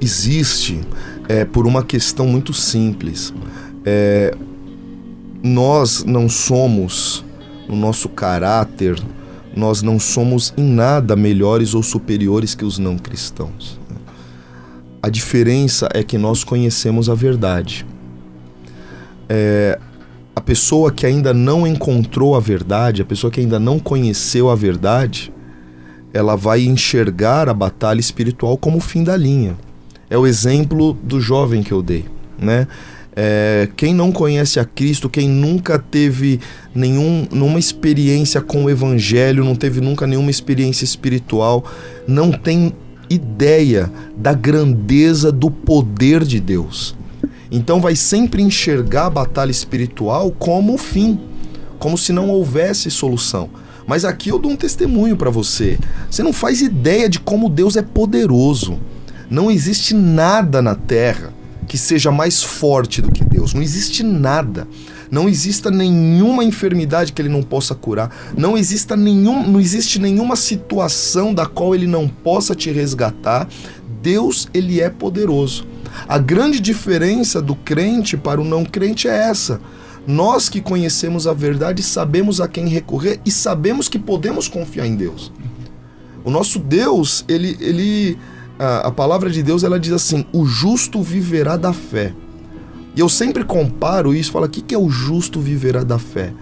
existe 0.00 0.80
é, 1.28 1.44
por 1.44 1.66
uma 1.66 1.82
questão 1.82 2.26
muito 2.26 2.52
simples. 2.52 3.32
É, 3.84 4.34
nós 5.42 6.04
não 6.04 6.28
somos, 6.28 7.24
no 7.68 7.76
nosso 7.76 8.08
caráter, 8.08 9.00
nós 9.54 9.82
não 9.82 9.98
somos 9.98 10.52
em 10.56 10.64
nada 10.64 11.16
melhores 11.16 11.74
ou 11.74 11.82
superiores 11.82 12.54
que 12.54 12.64
os 12.64 12.78
não 12.78 12.96
cristãos. 12.96 13.78
A 15.02 15.08
diferença 15.08 15.88
é 15.94 16.02
que 16.02 16.18
nós 16.18 16.42
conhecemos 16.44 17.08
a 17.08 17.14
verdade. 17.14 17.86
É, 19.28 19.78
a 20.38 20.40
pessoa 20.40 20.90
que 20.90 21.04
ainda 21.04 21.34
não 21.34 21.66
encontrou 21.66 22.34
a 22.34 22.40
verdade, 22.40 23.02
a 23.02 23.04
pessoa 23.04 23.30
que 23.30 23.40
ainda 23.40 23.58
não 23.58 23.78
conheceu 23.78 24.48
a 24.50 24.54
verdade, 24.54 25.32
ela 26.12 26.36
vai 26.36 26.62
enxergar 26.62 27.48
a 27.48 27.54
batalha 27.54 28.00
espiritual 28.00 28.56
como 28.56 28.78
o 28.78 28.80
fim 28.80 29.04
da 29.04 29.16
linha 29.16 29.56
é 30.10 30.16
o 30.16 30.26
exemplo 30.26 30.96
do 31.02 31.20
jovem 31.20 31.62
que 31.62 31.72
eu 31.72 31.82
dei, 31.82 32.04
né? 32.38 32.66
É, 33.20 33.68
quem 33.76 33.92
não 33.92 34.12
conhece 34.12 34.60
a 34.60 34.64
Cristo, 34.64 35.10
quem 35.10 35.28
nunca 35.28 35.76
teve 35.76 36.38
nenhum, 36.72 37.26
nenhuma 37.30 37.58
experiência 37.58 38.40
com 38.40 38.64
o 38.64 38.70
Evangelho, 38.70 39.44
não 39.44 39.56
teve 39.56 39.80
nunca 39.80 40.06
nenhuma 40.06 40.30
experiência 40.30 40.84
espiritual, 40.84 41.64
não 42.06 42.30
tem 42.30 42.72
ideia 43.10 43.90
da 44.16 44.32
grandeza 44.32 45.32
do 45.32 45.50
poder 45.50 46.24
de 46.24 46.38
Deus. 46.38 46.94
Então 47.50 47.80
vai 47.80 47.96
sempre 47.96 48.42
enxergar 48.42 49.06
a 49.06 49.10
batalha 49.10 49.50
espiritual 49.50 50.30
como 50.30 50.74
o 50.74 50.78
fim, 50.78 51.18
como 51.78 51.96
se 51.96 52.12
não 52.12 52.28
houvesse 52.28 52.90
solução. 52.90 53.48
Mas 53.86 54.04
aqui 54.04 54.28
eu 54.28 54.38
dou 54.38 54.52
um 54.52 54.56
testemunho 54.56 55.16
para 55.16 55.30
você. 55.30 55.78
Você 56.10 56.22
não 56.22 56.32
faz 56.32 56.60
ideia 56.60 57.08
de 57.08 57.18
como 57.18 57.48
Deus 57.48 57.76
é 57.76 57.82
poderoso. 57.82 58.78
Não 59.30 59.50
existe 59.50 59.94
nada 59.94 60.60
na 60.60 60.74
terra 60.74 61.32
que 61.66 61.78
seja 61.78 62.10
mais 62.10 62.42
forte 62.42 63.00
do 63.00 63.10
que 63.10 63.24
Deus. 63.24 63.54
Não 63.54 63.62
existe 63.62 64.02
nada. 64.02 64.66
Não 65.10 65.28
exista 65.28 65.70
nenhuma 65.70 66.44
enfermidade 66.44 67.12
que 67.12 67.22
ele 67.22 67.28
não 67.28 67.42
possa 67.42 67.74
curar. 67.74 68.14
Não 68.36 68.58
exista 68.58 68.96
nenhum, 68.96 69.46
não 69.46 69.60
existe 69.60 69.98
nenhuma 69.98 70.36
situação 70.36 71.32
da 71.32 71.46
qual 71.46 71.74
ele 71.74 71.86
não 71.86 72.08
possa 72.08 72.54
te 72.54 72.70
resgatar. 72.70 73.48
Deus, 74.02 74.48
ele 74.52 74.80
é 74.80 74.88
poderoso. 74.88 75.66
A 76.06 76.18
grande 76.18 76.60
diferença 76.60 77.40
do 77.40 77.54
crente 77.54 78.16
para 78.16 78.40
o 78.40 78.44
não 78.44 78.64
crente 78.64 79.08
é 79.08 79.28
essa. 79.28 79.60
Nós 80.06 80.48
que 80.48 80.60
conhecemos 80.60 81.26
a 81.26 81.32
verdade 81.32 81.82
sabemos 81.82 82.40
a 82.40 82.48
quem 82.48 82.66
recorrer 82.68 83.20
e 83.24 83.30
sabemos 83.30 83.88
que 83.88 83.98
podemos 83.98 84.48
confiar 84.48 84.86
em 84.86 84.96
Deus. 84.96 85.32
O 86.24 86.30
nosso 86.30 86.58
Deus, 86.58 87.24
ele, 87.28 87.56
ele 87.60 88.18
a, 88.58 88.88
a 88.88 88.90
palavra 88.90 89.30
de 89.30 89.42
Deus 89.42 89.64
ela 89.64 89.78
diz 89.78 89.92
assim: 89.92 90.24
o 90.32 90.44
justo 90.44 91.02
viverá 91.02 91.56
da 91.56 91.72
fé. 91.72 92.14
E 92.96 93.00
eu 93.00 93.08
sempre 93.08 93.44
comparo 93.44 94.14
isso, 94.14 94.32
falo: 94.32 94.46
o 94.46 94.48
que, 94.48 94.62
que 94.62 94.74
é 94.74 94.78
o 94.78 94.88
justo 94.88 95.40
viverá 95.40 95.82
da 95.82 95.98
fé? 95.98 96.32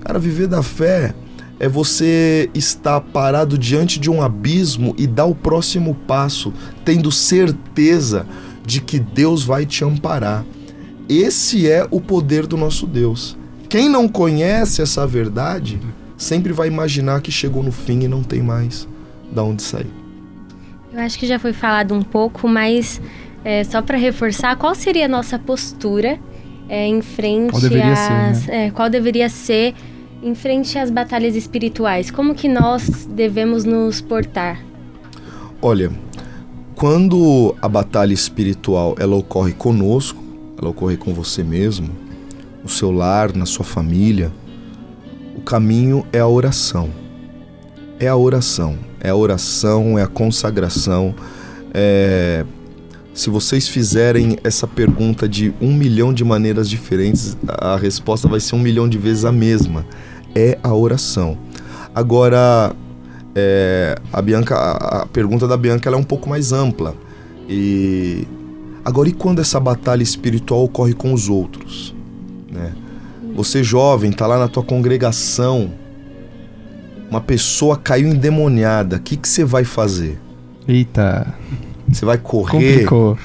Cara, 0.00 0.18
viver 0.18 0.46
da 0.46 0.62
fé 0.62 1.14
é 1.58 1.68
você 1.68 2.50
estar 2.54 3.00
parado 3.00 3.56
diante 3.56 3.98
de 3.98 4.10
um 4.10 4.22
abismo 4.22 4.94
e 4.98 5.06
dar 5.06 5.24
o 5.24 5.34
próximo 5.34 5.94
passo, 6.06 6.52
tendo 6.84 7.10
certeza 7.10 8.26
de 8.64 8.80
que 8.80 8.98
Deus 8.98 9.42
vai 9.44 9.64
te 9.64 9.84
amparar. 9.84 10.44
Esse 11.08 11.70
é 11.70 11.86
o 11.90 12.00
poder 12.00 12.46
do 12.46 12.56
nosso 12.56 12.86
Deus. 12.86 13.36
Quem 13.68 13.88
não 13.88 14.08
conhece 14.08 14.82
essa 14.82 15.06
verdade 15.06 15.78
sempre 16.16 16.52
vai 16.52 16.68
imaginar 16.68 17.20
que 17.20 17.30
chegou 17.30 17.62
no 17.62 17.72
fim 17.72 18.02
e 18.02 18.08
não 18.08 18.22
tem 18.22 18.42
mais 18.42 18.88
da 19.30 19.42
onde 19.42 19.62
sair. 19.62 19.90
Eu 20.92 21.00
acho 21.00 21.18
que 21.18 21.26
já 21.26 21.38
foi 21.38 21.52
falado 21.52 21.94
um 21.94 22.02
pouco, 22.02 22.48
mas 22.48 23.00
é, 23.44 23.62
só 23.64 23.82
para 23.82 23.96
reforçar, 23.96 24.56
qual 24.56 24.74
seria 24.74 25.04
a 25.04 25.08
nossa 25.08 25.38
postura 25.38 26.18
é, 26.68 26.86
em 26.86 27.02
frente 27.02 27.50
Qual 27.50 27.62
deveria 27.62 27.92
às, 27.92 28.38
ser, 28.38 28.50
né? 28.50 28.66
é, 28.66 28.70
qual 28.70 28.90
deveria 28.90 29.28
ser 29.28 29.74
em 30.22 30.34
frente 30.34 30.78
às 30.78 30.90
batalhas 30.90 31.34
espirituais? 31.34 32.10
Como 32.10 32.34
que 32.34 32.48
nós 32.48 33.06
devemos 33.06 33.64
nos 33.64 34.00
portar? 34.00 34.64
Olha, 35.60 35.90
quando 36.74 37.54
a 37.60 37.68
batalha 37.68 38.12
espiritual 38.12 38.94
ela 38.98 39.16
ocorre 39.16 39.52
conosco, 39.52 40.22
ela 40.60 40.70
ocorre 40.70 40.96
com 40.96 41.12
você 41.14 41.42
mesmo, 41.42 41.88
no 42.62 42.68
seu 42.68 42.90
lar, 42.90 43.34
na 43.34 43.46
sua 43.46 43.64
família, 43.64 44.32
o 45.36 45.40
caminho 45.40 46.04
é 46.12 46.18
a 46.18 46.26
oração. 46.26 46.90
É 47.98 48.08
a 48.08 48.16
oração, 48.16 48.78
é 49.00 49.08
a 49.08 49.16
oração, 49.16 49.98
é 49.98 50.02
a 50.02 50.06
consagração. 50.06 51.14
É... 51.72 52.44
Se 53.16 53.30
vocês 53.30 53.66
fizerem 53.66 54.36
essa 54.44 54.66
pergunta 54.66 55.26
de 55.26 55.54
um 55.58 55.72
milhão 55.72 56.12
de 56.12 56.22
maneiras 56.22 56.68
diferentes, 56.68 57.34
a 57.48 57.74
resposta 57.74 58.28
vai 58.28 58.38
ser 58.38 58.54
um 58.56 58.58
milhão 58.58 58.86
de 58.86 58.98
vezes 58.98 59.24
a 59.24 59.32
mesma. 59.32 59.86
É 60.34 60.58
a 60.62 60.74
oração. 60.74 61.38
Agora, 61.94 62.76
é, 63.34 63.96
a 64.12 64.20
Bianca, 64.20 64.54
a, 64.54 65.02
a 65.02 65.06
pergunta 65.06 65.48
da 65.48 65.56
Bianca 65.56 65.88
é 65.88 65.96
um 65.96 66.04
pouco 66.04 66.28
mais 66.28 66.52
ampla. 66.52 66.94
E 67.48 68.28
agora 68.84 69.08
e 69.08 69.12
quando 69.12 69.40
essa 69.40 69.58
batalha 69.58 70.02
espiritual 70.02 70.64
ocorre 70.64 70.92
com 70.92 71.14
os 71.14 71.30
outros, 71.30 71.94
né? 72.52 72.74
Você 73.34 73.64
jovem 73.64 74.12
tá 74.12 74.26
lá 74.26 74.38
na 74.38 74.46
tua 74.46 74.62
congregação, 74.62 75.72
uma 77.10 77.22
pessoa 77.22 77.78
caiu 77.78 78.08
endemoniada, 78.08 78.96
o 78.96 79.00
que 79.00 79.18
você 79.26 79.42
vai 79.42 79.64
fazer? 79.64 80.20
Eita, 80.68 81.34
Você 81.96 82.04
vai 82.04 82.18
correr? 82.18 82.84
complicou. 82.84 83.18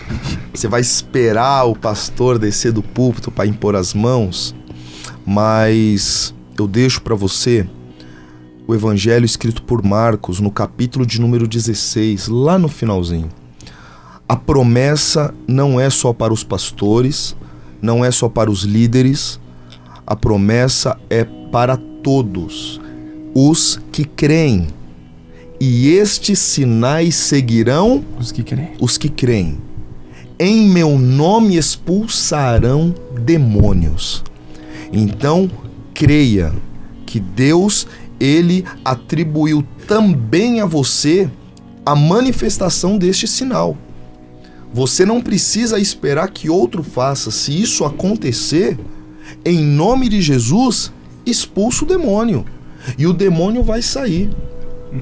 Você 0.54 0.66
vai 0.70 0.80
esperar 0.80 1.66
o 1.66 1.76
pastor 1.76 2.40
descer 2.40 2.72
do 2.72 2.82
púlpito 2.82 3.30
para 3.30 3.46
impor 3.46 3.76
as 3.76 3.94
mãos? 3.94 4.56
Mas 5.26 6.34
eu 6.58 6.70
deixo 6.70 7.02
para 7.02 7.14
você 7.14 7.68
o 8.66 8.74
evangelho 8.74 9.26
escrito 9.26 9.62
por 9.64 9.84
Marcos 9.84 10.40
no 10.40 10.50
capítulo 10.50 11.06
de 11.06 11.20
número 11.20 11.50
16, 11.50 12.30
lá 12.30 12.58
no 12.58 12.70
finalzinho. 12.70 13.28
A 14.28 14.38
promessa 14.38 15.34
não 15.46 15.78
é 15.78 15.90
só 15.90 16.14
para 16.14 16.32
os 16.32 16.42
pastores, 16.42 17.36
não 17.82 18.06
é 18.06 18.10
só 18.10 18.30
para 18.30 18.50
os 18.50 18.64
líderes, 18.64 19.38
a 20.08 20.16
promessa 20.16 20.98
é 21.10 21.26
para 21.26 21.76
todos 21.76 22.80
os 23.36 23.82
que 23.92 24.06
creem. 24.06 24.68
E 25.64 25.90
estes 25.90 26.40
sinais 26.40 27.14
seguirão 27.14 28.04
Os 28.20 28.32
que 28.32 28.42
querem. 28.42 28.72
os 28.80 28.98
que 28.98 29.08
creem. 29.08 29.60
Em 30.40 30.68
meu 30.68 30.98
nome 30.98 31.56
expulsarão 31.56 32.96
demônios. 33.24 34.24
Então, 34.92 35.48
creia 35.94 36.52
que 37.06 37.20
Deus 37.20 37.86
ele 38.20 38.66
atribuiu 38.84 39.64
também 39.88 40.62
a 40.62 40.66
você 40.66 41.30
a 41.86 41.96
manifestação 41.96 42.98
deste 42.98 43.28
sinal. 43.28 43.78
Você 44.74 45.06
não 45.06 45.22
precisa 45.22 45.80
esperar 45.80 46.32
que 46.32 46.50
outro 46.50 46.82
faça. 46.82 47.30
Se 47.30 47.62
isso 47.62 47.86
acontecer, 47.86 48.80
em 49.46 49.60
nome 49.60 50.10
de 50.10 50.24
Jesus, 50.24 50.92
expulsa 51.24 51.86
o 51.86 51.88
demônio. 51.88 52.44
E 52.98 53.06
o 53.06 53.14
demônio 53.14 53.62
vai 53.62 53.84
sair. 53.84 54.28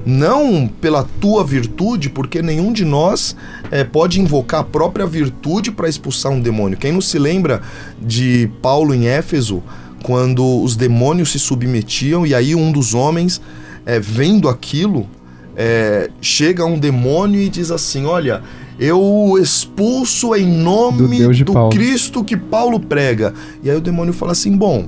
Não 0.06 0.68
pela 0.80 1.02
tua 1.20 1.44
virtude, 1.44 2.08
porque 2.08 2.40
nenhum 2.40 2.72
de 2.72 2.84
nós 2.84 3.34
eh, 3.72 3.82
pode 3.82 4.20
invocar 4.20 4.60
a 4.60 4.64
própria 4.64 5.04
virtude 5.04 5.72
para 5.72 5.88
expulsar 5.88 6.30
um 6.30 6.40
demônio. 6.40 6.78
Quem 6.78 6.92
não 6.92 7.00
se 7.00 7.18
lembra 7.18 7.60
de 8.00 8.48
Paulo 8.62 8.94
em 8.94 9.08
Éfeso, 9.08 9.60
quando 10.04 10.62
os 10.62 10.76
demônios 10.76 11.32
se 11.32 11.38
submetiam 11.38 12.24
e 12.24 12.34
aí 12.34 12.54
um 12.54 12.70
dos 12.70 12.94
homens, 12.94 13.40
eh, 13.84 13.98
vendo 13.98 14.48
aquilo, 14.48 15.08
eh, 15.56 16.08
chega 16.20 16.64
um 16.64 16.78
demônio 16.78 17.40
e 17.40 17.48
diz 17.48 17.72
assim: 17.72 18.04
Olha, 18.04 18.42
eu 18.78 19.36
expulso 19.42 20.36
em 20.36 20.46
nome 20.46 21.18
Do 21.18 21.44
do 21.44 21.52
Paulo." 21.52 21.70
Cristo 21.70 22.22
que 22.22 22.36
Paulo 22.36 22.78
prega. 22.78 23.34
E 23.62 23.68
aí 23.68 23.76
o 23.76 23.80
demônio 23.80 24.12
fala 24.12 24.32
assim: 24.32 24.56
Bom, 24.56 24.86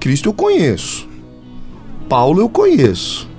Cristo 0.00 0.28
eu 0.28 0.32
conheço, 0.32 1.08
Paulo 2.08 2.40
eu 2.40 2.48
conheço. 2.48 3.32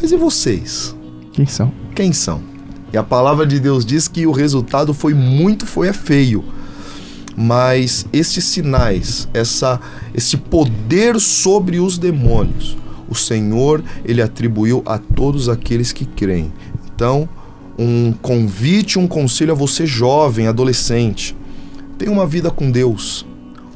Mas 0.00 0.12
e 0.12 0.16
vocês? 0.16 0.94
Quem 1.32 1.46
são? 1.46 1.72
Quem 1.94 2.12
são? 2.12 2.42
E 2.92 2.96
a 2.96 3.02
palavra 3.02 3.46
de 3.46 3.58
Deus 3.58 3.84
diz 3.84 4.08
que 4.08 4.26
o 4.26 4.32
resultado 4.32 4.94
foi 4.94 5.14
muito, 5.14 5.66
foi 5.66 5.88
é 5.88 5.92
feio. 5.92 6.44
Mas 7.36 8.06
estes 8.12 8.44
sinais, 8.44 9.28
essa, 9.34 9.80
esse 10.14 10.36
poder 10.36 11.20
sobre 11.20 11.78
os 11.78 11.98
demônios, 11.98 12.76
o 13.08 13.14
Senhor 13.14 13.82
ele 14.04 14.22
atribuiu 14.22 14.82
a 14.86 14.98
todos 14.98 15.48
aqueles 15.48 15.92
que 15.92 16.06
creem. 16.06 16.52
Então, 16.94 17.28
um 17.78 18.12
convite, 18.12 18.98
um 18.98 19.06
conselho 19.06 19.52
a 19.52 19.54
você 19.54 19.84
jovem, 19.86 20.46
adolescente, 20.46 21.36
tenha 21.98 22.10
uma 22.10 22.26
vida 22.26 22.50
com 22.50 22.70
Deus. 22.70 23.26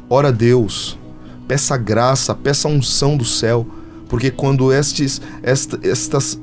Ora 0.09 0.29
a 0.29 0.33
Deus, 0.33 0.99
peça 1.47 1.77
graça, 1.77 2.35
peça 2.35 2.69
unção 2.69 3.17
do 3.17 3.25
céu, 3.25 3.67
porque 4.11 4.29
quando 4.29 4.73
estes, 4.73 5.23
esta, 5.40 5.79
estas 5.88 6.38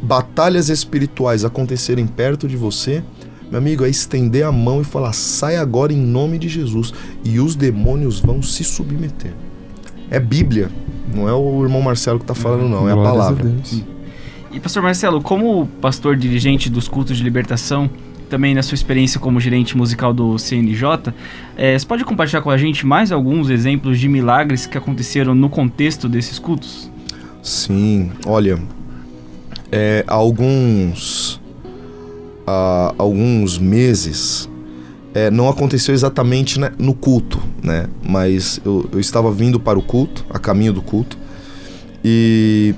batalhas 0.00 0.68
espirituais 0.68 1.44
acontecerem 1.44 2.06
perto 2.06 2.46
de 2.46 2.56
você, 2.56 3.02
meu 3.50 3.58
amigo, 3.58 3.84
é 3.84 3.90
estender 3.90 4.46
a 4.46 4.52
mão 4.52 4.80
e 4.80 4.84
falar: 4.84 5.12
sai 5.12 5.56
agora 5.56 5.92
em 5.92 5.98
nome 5.98 6.38
de 6.38 6.48
Jesus, 6.48 6.94
e 7.24 7.40
os 7.40 7.56
demônios 7.56 8.20
vão 8.20 8.40
se 8.40 8.62
submeter. 8.62 9.32
É 10.08 10.20
Bíblia, 10.20 10.70
não 11.12 11.28
é 11.28 11.32
o 11.32 11.62
irmão 11.64 11.82
Marcelo 11.82 12.20
que 12.20 12.24
está 12.24 12.34
falando, 12.34 12.68
não, 12.68 12.88
é 12.88 12.92
a 12.92 12.96
palavra. 12.96 13.52
E 14.52 14.60
pastor 14.60 14.82
Marcelo, 14.82 15.20
como 15.20 15.66
pastor 15.80 16.16
dirigente 16.16 16.70
dos 16.70 16.86
cultos 16.86 17.16
de 17.16 17.24
libertação, 17.24 17.90
também 18.30 18.54
na 18.54 18.62
sua 18.62 18.76
experiência 18.76 19.18
como 19.18 19.40
gerente 19.40 19.76
musical 19.76 20.14
do 20.14 20.38
CNJ, 20.38 21.12
eh, 21.56 21.76
você 21.76 21.84
pode 21.84 22.04
compartilhar 22.04 22.42
com 22.42 22.50
a 22.50 22.56
gente 22.56 22.86
mais 22.86 23.10
alguns 23.10 23.50
exemplos 23.50 23.98
de 23.98 24.08
milagres 24.08 24.66
que 24.66 24.78
aconteceram 24.78 25.34
no 25.34 25.48
contexto 25.48 26.08
desses 26.08 26.38
cultos? 26.38 26.90
Sim, 27.48 28.10
olha, 28.26 28.58
é, 29.72 30.04
há 30.06 30.12
alguns, 30.12 31.40
há 32.46 32.94
alguns 32.98 33.56
meses 33.56 34.46
é, 35.14 35.30
não 35.30 35.48
aconteceu 35.48 35.94
exatamente 35.94 36.60
né, 36.60 36.72
no 36.78 36.92
culto, 36.92 37.40
né? 37.62 37.88
Mas 38.06 38.60
eu, 38.66 38.86
eu 38.92 39.00
estava 39.00 39.32
vindo 39.32 39.58
para 39.58 39.78
o 39.78 39.82
culto, 39.82 40.26
a 40.28 40.38
caminho 40.38 40.74
do 40.74 40.82
culto, 40.82 41.16
e 42.04 42.74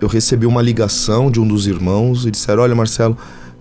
eu 0.00 0.08
recebi 0.08 0.46
uma 0.46 0.60
ligação 0.60 1.30
de 1.30 1.38
um 1.38 1.46
dos 1.46 1.68
irmãos 1.68 2.26
e 2.26 2.32
disseram: 2.32 2.64
Olha, 2.64 2.74
Marcelo, 2.74 3.16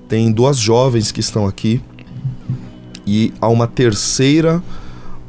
tem 0.09 0.31
duas 0.31 0.57
jovens 0.57 1.11
que 1.11 1.19
estão 1.19 1.45
aqui 1.45 1.79
e 3.05 3.31
há 3.39 3.47
uma 3.47 3.67
terceira 3.67 4.63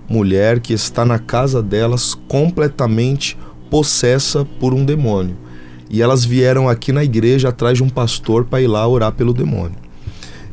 mulher 0.08 0.58
que 0.58 0.72
está 0.72 1.04
na 1.04 1.18
casa 1.18 1.62
delas 1.62 2.14
completamente 2.14 3.36
possessa 3.70 4.44
por 4.58 4.72
um 4.74 4.84
demônio. 4.84 5.36
E 5.90 6.02
elas 6.02 6.24
vieram 6.24 6.68
aqui 6.68 6.92
na 6.92 7.02
igreja 7.02 7.48
atrás 7.48 7.78
de 7.78 7.82
um 7.82 7.88
pastor 7.88 8.44
para 8.44 8.60
ir 8.60 8.66
lá 8.66 8.86
orar 8.86 9.12
pelo 9.12 9.32
demônio. 9.32 9.76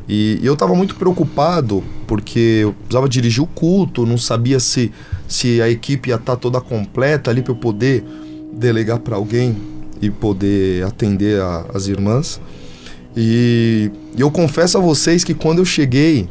E, 0.08 0.38
e 0.40 0.46
eu 0.46 0.54
estava 0.54 0.74
muito 0.74 0.94
preocupado 0.94 1.82
porque 2.06 2.60
eu 2.62 2.72
precisava 2.72 3.08
dirigir 3.08 3.42
o 3.42 3.46
culto, 3.46 4.06
não 4.06 4.16
sabia 4.16 4.60
se, 4.60 4.92
se 5.26 5.60
a 5.60 5.68
equipe 5.68 6.10
ia 6.10 6.14
estar 6.16 6.36
toda 6.36 6.60
completa 6.60 7.30
ali 7.30 7.42
para 7.42 7.52
eu 7.52 7.56
poder 7.56 8.04
delegar 8.52 9.00
para 9.00 9.16
alguém 9.16 9.56
e 10.00 10.08
poder 10.08 10.84
atender 10.84 11.40
a- 11.40 11.66
as 11.74 11.88
irmãs. 11.88 12.40
E 13.16 13.90
eu 14.16 14.30
confesso 14.30 14.78
a 14.78 14.80
vocês 14.80 15.24
que 15.24 15.34
quando 15.34 15.58
eu 15.58 15.64
cheguei, 15.64 16.28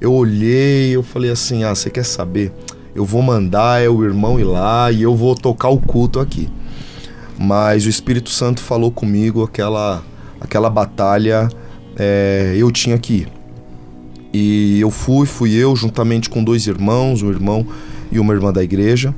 eu 0.00 0.12
olhei, 0.12 0.94
eu 0.94 1.02
falei 1.02 1.30
assim: 1.30 1.64
"Ah, 1.64 1.74
você 1.74 1.90
quer 1.90 2.04
saber? 2.04 2.52
Eu 2.98 3.04
vou 3.04 3.22
mandar 3.22 3.80
é 3.80 3.88
o 3.88 4.04
irmão 4.04 4.40
ir 4.40 4.44
lá 4.44 4.90
e 4.90 5.02
eu 5.02 5.14
vou 5.14 5.36
tocar 5.36 5.68
o 5.68 5.78
culto 5.78 6.18
aqui". 6.18 6.48
Mas 7.38 7.86
o 7.86 7.88
Espírito 7.88 8.28
Santo 8.28 8.60
falou 8.60 8.90
comigo 8.90 9.44
aquela 9.44 10.02
aquela 10.40 10.68
batalha 10.68 11.48
é, 11.96 12.54
eu 12.56 12.72
tinha 12.72 12.98
que 12.98 13.12
ir. 13.12 13.28
E 14.32 14.80
eu 14.80 14.90
fui, 14.90 15.26
fui 15.26 15.54
eu, 15.54 15.76
juntamente 15.76 16.28
com 16.28 16.42
dois 16.42 16.66
irmãos, 16.66 17.22
um 17.22 17.30
irmão 17.30 17.64
e 18.10 18.18
uma 18.18 18.34
irmã 18.34 18.52
da 18.52 18.62
igreja. 18.62 19.14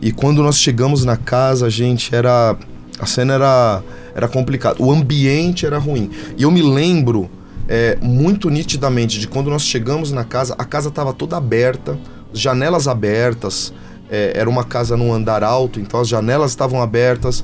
E 0.00 0.12
quando 0.12 0.40
nós 0.40 0.58
chegamos 0.58 1.04
na 1.04 1.16
casa, 1.16 1.66
a 1.66 1.70
gente 1.70 2.14
era. 2.14 2.56
A 3.00 3.06
cena 3.06 3.34
era, 3.34 3.82
era 4.14 4.28
complicada. 4.28 4.76
O 4.80 4.92
ambiente 4.92 5.66
era 5.66 5.78
ruim. 5.78 6.10
E 6.38 6.44
eu 6.44 6.50
me 6.52 6.62
lembro 6.62 7.28
é, 7.68 7.98
muito 8.00 8.48
nitidamente 8.48 9.18
de 9.18 9.26
quando 9.26 9.50
nós 9.50 9.62
chegamos 9.62 10.12
na 10.12 10.24
casa, 10.24 10.54
a 10.56 10.64
casa 10.64 10.90
estava 10.90 11.12
toda 11.12 11.36
aberta, 11.36 11.98
janelas 12.34 12.86
abertas. 12.88 13.72
É, 14.10 14.34
era 14.36 14.50
uma 14.50 14.64
casa 14.64 14.98
num 14.98 15.12
andar 15.12 15.42
alto, 15.42 15.80
então 15.80 15.98
as 15.98 16.08
janelas 16.08 16.50
estavam 16.50 16.82
abertas 16.82 17.42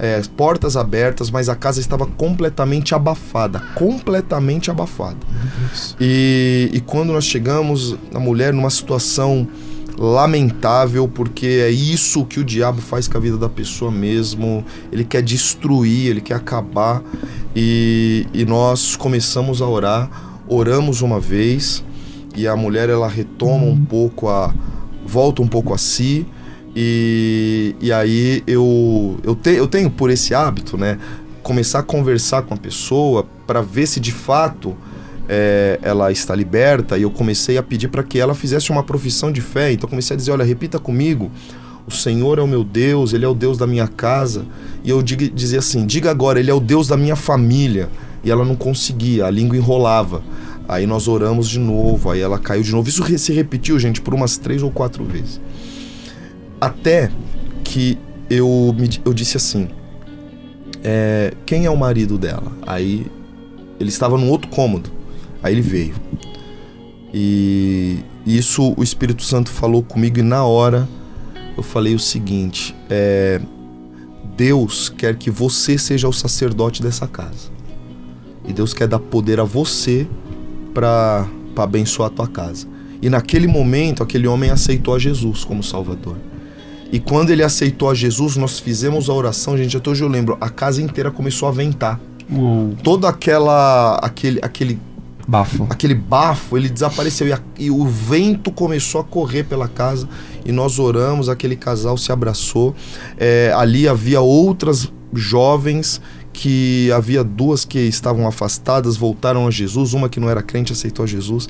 é, 0.00 0.22
portas 0.34 0.78
abertas, 0.78 1.30
mas 1.30 1.50
a 1.50 1.54
casa 1.54 1.78
estava 1.78 2.06
completamente 2.06 2.94
abafada 2.94 3.60
completamente 3.74 4.70
abafada. 4.70 5.18
E, 6.00 6.70
e 6.72 6.80
quando 6.80 7.12
nós 7.12 7.24
chegamos, 7.24 7.94
a 8.14 8.18
mulher 8.18 8.54
numa 8.54 8.70
situação 8.70 9.46
lamentável, 9.98 11.06
porque 11.06 11.46
é 11.46 11.70
isso 11.70 12.24
que 12.24 12.40
o 12.40 12.44
diabo 12.44 12.80
faz 12.80 13.06
com 13.06 13.18
a 13.18 13.20
vida 13.20 13.36
da 13.36 13.50
pessoa 13.50 13.90
mesmo. 13.90 14.64
Ele 14.90 15.04
quer 15.04 15.22
destruir, 15.22 16.08
ele 16.08 16.22
quer 16.22 16.36
acabar. 16.36 17.02
E, 17.54 18.26
e 18.32 18.46
nós 18.46 18.96
começamos 18.96 19.60
a 19.60 19.66
orar, 19.66 20.40
oramos 20.48 21.02
uma 21.02 21.20
vez, 21.20 21.84
e 22.42 22.48
a 22.48 22.56
mulher 22.56 22.88
ela 22.88 23.08
retoma 23.08 23.64
um 23.64 23.84
pouco 23.84 24.28
a. 24.28 24.54
volta 25.06 25.42
um 25.42 25.48
pouco 25.48 25.74
a 25.74 25.78
si 25.78 26.26
e, 26.74 27.74
e 27.80 27.92
aí 27.92 28.42
eu, 28.46 29.18
eu, 29.24 29.34
te, 29.34 29.50
eu 29.50 29.66
tenho 29.66 29.90
por 29.90 30.10
esse 30.10 30.34
hábito, 30.34 30.76
né? 30.76 30.98
Começar 31.42 31.80
a 31.80 31.82
conversar 31.82 32.42
com 32.42 32.54
a 32.54 32.56
pessoa 32.56 33.26
para 33.46 33.60
ver 33.60 33.86
se 33.86 33.98
de 33.98 34.12
fato 34.12 34.76
é, 35.28 35.78
ela 35.82 36.12
está 36.12 36.34
liberta. 36.34 36.96
E 36.96 37.02
eu 37.02 37.10
comecei 37.10 37.58
a 37.58 37.62
pedir 37.62 37.88
para 37.88 38.02
que 38.02 38.18
ela 38.18 38.34
fizesse 38.34 38.70
uma 38.70 38.82
profissão 38.82 39.32
de 39.32 39.40
fé. 39.40 39.72
Então 39.72 39.88
comecei 39.88 40.14
a 40.14 40.16
dizer: 40.16 40.30
olha, 40.30 40.44
repita 40.44 40.78
comigo. 40.78 41.30
O 41.86 41.90
Senhor 41.90 42.38
é 42.38 42.42
o 42.42 42.46
meu 42.46 42.62
Deus, 42.62 43.12
Ele 43.12 43.24
é 43.24 43.28
o 43.28 43.34
Deus 43.34 43.58
da 43.58 43.66
minha 43.66 43.88
casa. 43.88 44.44
E 44.84 44.90
eu 44.90 45.02
diga, 45.02 45.28
dizia 45.28 45.58
assim: 45.58 45.84
diga 45.84 46.10
agora, 46.10 46.38
Ele 46.38 46.50
é 46.50 46.54
o 46.54 46.60
Deus 46.60 46.86
da 46.86 46.96
minha 46.96 47.16
família. 47.16 47.88
E 48.22 48.30
ela 48.30 48.44
não 48.44 48.54
conseguia, 48.54 49.24
a 49.24 49.30
língua 49.30 49.56
enrolava. 49.56 50.22
Aí 50.70 50.86
nós 50.86 51.08
oramos 51.08 51.48
de 51.48 51.58
novo, 51.58 52.12
aí 52.12 52.20
ela 52.20 52.38
caiu 52.38 52.62
de 52.62 52.70
novo. 52.70 52.88
Isso 52.88 53.02
se 53.18 53.32
repetiu, 53.32 53.76
gente, 53.76 54.00
por 54.00 54.14
umas 54.14 54.36
três 54.36 54.62
ou 54.62 54.70
quatro 54.70 55.02
vezes. 55.04 55.40
Até 56.60 57.10
que 57.64 57.98
eu, 58.30 58.72
me, 58.78 58.88
eu 59.04 59.12
disse 59.12 59.36
assim: 59.36 59.68
é, 60.84 61.34
quem 61.44 61.64
é 61.64 61.70
o 61.70 61.76
marido 61.76 62.16
dela? 62.16 62.52
Aí 62.64 63.04
ele 63.80 63.88
estava 63.88 64.16
num 64.16 64.30
outro 64.30 64.48
cômodo. 64.48 64.92
Aí 65.42 65.52
ele 65.54 65.60
veio. 65.60 65.94
E 67.12 68.04
isso 68.24 68.72
o 68.76 68.82
Espírito 68.84 69.24
Santo 69.24 69.50
falou 69.50 69.82
comigo 69.82 70.20
e 70.20 70.22
na 70.22 70.44
hora 70.44 70.88
eu 71.56 71.64
falei 71.64 71.96
o 71.96 71.98
seguinte: 71.98 72.76
é, 72.88 73.40
Deus 74.36 74.88
quer 74.88 75.16
que 75.16 75.32
você 75.32 75.76
seja 75.76 76.06
o 76.06 76.12
sacerdote 76.12 76.80
dessa 76.80 77.08
casa. 77.08 77.50
E 78.46 78.52
Deus 78.52 78.72
quer 78.72 78.86
dar 78.86 79.00
poder 79.00 79.40
a 79.40 79.44
você 79.44 80.06
para 80.72 81.26
abençoar 81.56 82.08
a 82.08 82.12
tua 82.12 82.28
casa. 82.28 82.66
E 83.02 83.08
naquele 83.08 83.46
momento, 83.46 84.02
aquele 84.02 84.26
homem 84.26 84.50
aceitou 84.50 84.94
a 84.94 84.98
Jesus 84.98 85.44
como 85.44 85.62
Salvador. 85.62 86.16
E 86.92 86.98
quando 86.98 87.30
ele 87.30 87.42
aceitou 87.42 87.88
a 87.88 87.94
Jesus, 87.94 88.36
nós 88.36 88.58
fizemos 88.58 89.08
a 89.08 89.12
oração, 89.12 89.56
gente, 89.56 89.76
até 89.76 89.90
hoje 89.90 90.02
eu 90.02 90.08
lembro, 90.08 90.36
a 90.40 90.48
casa 90.48 90.82
inteira 90.82 91.10
começou 91.10 91.48
a 91.48 91.52
ventar. 91.52 92.00
Uou. 92.30 92.74
Todo 92.82 93.06
aquela 93.06 93.96
aquele 93.96 94.38
aquele 94.42 94.78
Bafo. 95.28 95.64
aquele 95.70 95.94
bafo, 95.94 96.56
ele 96.56 96.68
desapareceu 96.68 97.28
e, 97.28 97.32
a, 97.32 97.38
e, 97.56 97.70
o 97.70 97.86
vento 97.86 98.50
começou 98.50 99.00
a 99.00 99.04
correr 99.04 99.44
pela 99.44 99.68
casa 99.68 100.08
e 100.44 100.50
nós 100.50 100.80
oramos, 100.80 101.28
aquele 101.28 101.54
casal 101.54 101.96
se 101.96 102.10
abraçou. 102.10 102.74
É, 103.16 103.52
ali 103.54 103.86
havia 103.86 104.20
outras 104.20 104.90
jovens 105.14 106.00
que 106.40 106.90
havia 106.92 107.22
duas 107.22 107.66
que 107.66 107.78
estavam 107.80 108.26
afastadas, 108.26 108.96
voltaram 108.96 109.46
a 109.46 109.50
Jesus, 109.50 109.92
uma 109.92 110.08
que 110.08 110.18
não 110.18 110.30
era 110.30 110.40
crente 110.40 110.72
aceitou 110.72 111.02
a 111.02 111.06
Jesus. 111.06 111.46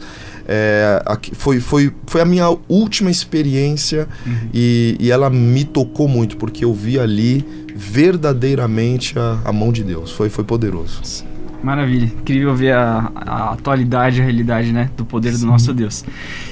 É, 0.49 1.01
foi, 1.35 1.61
foi, 1.61 1.93
foi 2.09 2.21
a 2.21 2.25
minha 2.25 2.49
última 2.69 3.09
experiência 3.09 4.09
uhum. 4.27 4.49
e, 4.53 4.97
e 4.99 5.09
ela 5.09 5.31
me 5.31 5.65
tocou 5.65 6.09
muito, 6.09 6.37
porque 6.37 6.65
eu 6.65 6.75
vi 6.75 6.99
ali 6.99 7.47
verdadeiramente 7.73 9.17
a, 9.17 9.39
a 9.45 9.53
mão 9.53 9.71
de 9.71 9.85
Deus. 9.85 10.11
Foi, 10.11 10.29
foi 10.29 10.43
poderoso. 10.43 11.25
Maravilha, 11.63 12.07
incrível 12.07 12.53
ver 12.57 12.75
a, 12.75 13.13
a 13.15 13.53
atualidade, 13.53 14.21
a 14.21 14.25
realidade, 14.25 14.73
né, 14.73 14.91
do 14.97 15.05
poder 15.05 15.35
Sim. 15.35 15.43
do 15.43 15.47
nosso 15.47 15.73
Deus. 15.73 16.05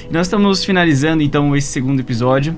Nós 0.09 0.27
estamos 0.27 0.63
finalizando 0.63 1.21
então 1.21 1.53
esse 1.57 1.67
segundo 1.67 1.99
episódio. 1.99 2.55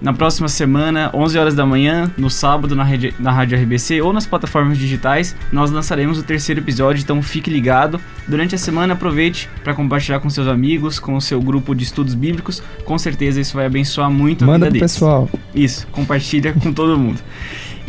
Na 0.00 0.14
próxima 0.14 0.48
semana, 0.48 1.10
11 1.12 1.38
horas 1.38 1.54
da 1.54 1.66
manhã, 1.66 2.10
no 2.16 2.30
sábado, 2.30 2.74
na, 2.74 2.82
rede, 2.82 3.14
na 3.18 3.30
Rádio 3.30 3.58
RBC 3.60 4.00
ou 4.00 4.14
nas 4.14 4.26
plataformas 4.26 4.78
digitais, 4.78 5.36
nós 5.52 5.70
lançaremos 5.70 6.18
o 6.18 6.22
terceiro 6.22 6.60
episódio, 6.60 7.02
então 7.02 7.22
fique 7.22 7.50
ligado. 7.50 8.00
Durante 8.26 8.54
a 8.54 8.58
semana, 8.58 8.94
aproveite 8.94 9.48
para 9.62 9.74
compartilhar 9.74 10.20
com 10.20 10.30
seus 10.30 10.48
amigos, 10.48 10.98
com 10.98 11.16
o 11.16 11.20
seu 11.20 11.40
grupo 11.42 11.74
de 11.74 11.84
estudos 11.84 12.14
bíblicos. 12.14 12.62
Com 12.84 12.98
certeza 12.98 13.40
isso 13.42 13.54
vai 13.54 13.66
abençoar 13.66 14.10
muito 14.10 14.46
Manda 14.46 14.66
a 14.66 14.68
vida 14.70 14.80
deles. 14.80 14.92
pessoal. 14.94 15.28
Isso, 15.54 15.86
compartilha 15.88 16.54
com 16.54 16.72
todo 16.72 16.98
mundo. 16.98 17.20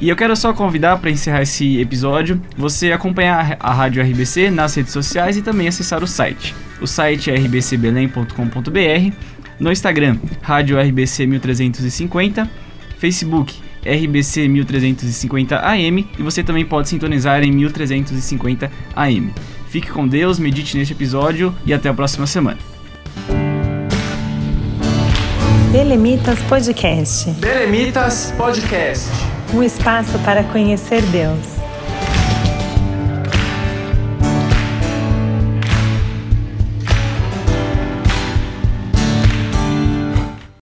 E 0.02 0.10
eu 0.10 0.16
quero 0.16 0.36
só 0.36 0.52
convidar 0.52 0.98
para 0.98 1.12
encerrar 1.12 1.44
esse 1.44 1.80
episódio 1.80 2.42
você 2.58 2.92
acompanhar 2.92 3.56
a 3.60 3.72
Rádio 3.72 4.04
RBC 4.04 4.50
nas 4.50 4.74
redes 4.76 4.92
sociais 4.92 5.38
e 5.38 5.44
também 5.44 5.68
acessar 5.68 6.04
o 6.04 6.08
site. 6.08 6.56
O 6.82 6.88
site 6.88 7.30
é 7.30 7.36
rbcbelém.com.br, 7.36 9.14
no 9.62 9.72
Instagram, 9.72 10.18
Rádio 10.42 10.78
RBC 10.78 11.26
1350, 11.26 12.50
Facebook 12.98 13.56
RBC 13.86 14.48
1350 14.48 15.58
AM 15.58 16.06
e 16.20 16.22
você 16.22 16.44
também 16.44 16.66
pode 16.66 16.90
sintonizar 16.90 17.42
em 17.44 17.52
1350 17.52 18.70
AM. 18.96 19.32
Fique 19.70 19.90
com 19.90 20.06
Deus, 20.06 20.38
medite 20.38 20.78
neste 20.78 20.94
episódio 20.94 21.56
e 21.66 21.74
até 21.74 21.88
a 21.88 21.94
próxima 21.94 22.28
semana. 22.28 22.58
Belemitas 25.72 26.42
Podcast. 26.44 27.32
Belemitas 27.40 28.34
Podcast 28.38 29.10
um 29.54 29.62
espaço 29.62 30.18
para 30.20 30.44
conhecer 30.44 31.02
Deus. 31.04 31.61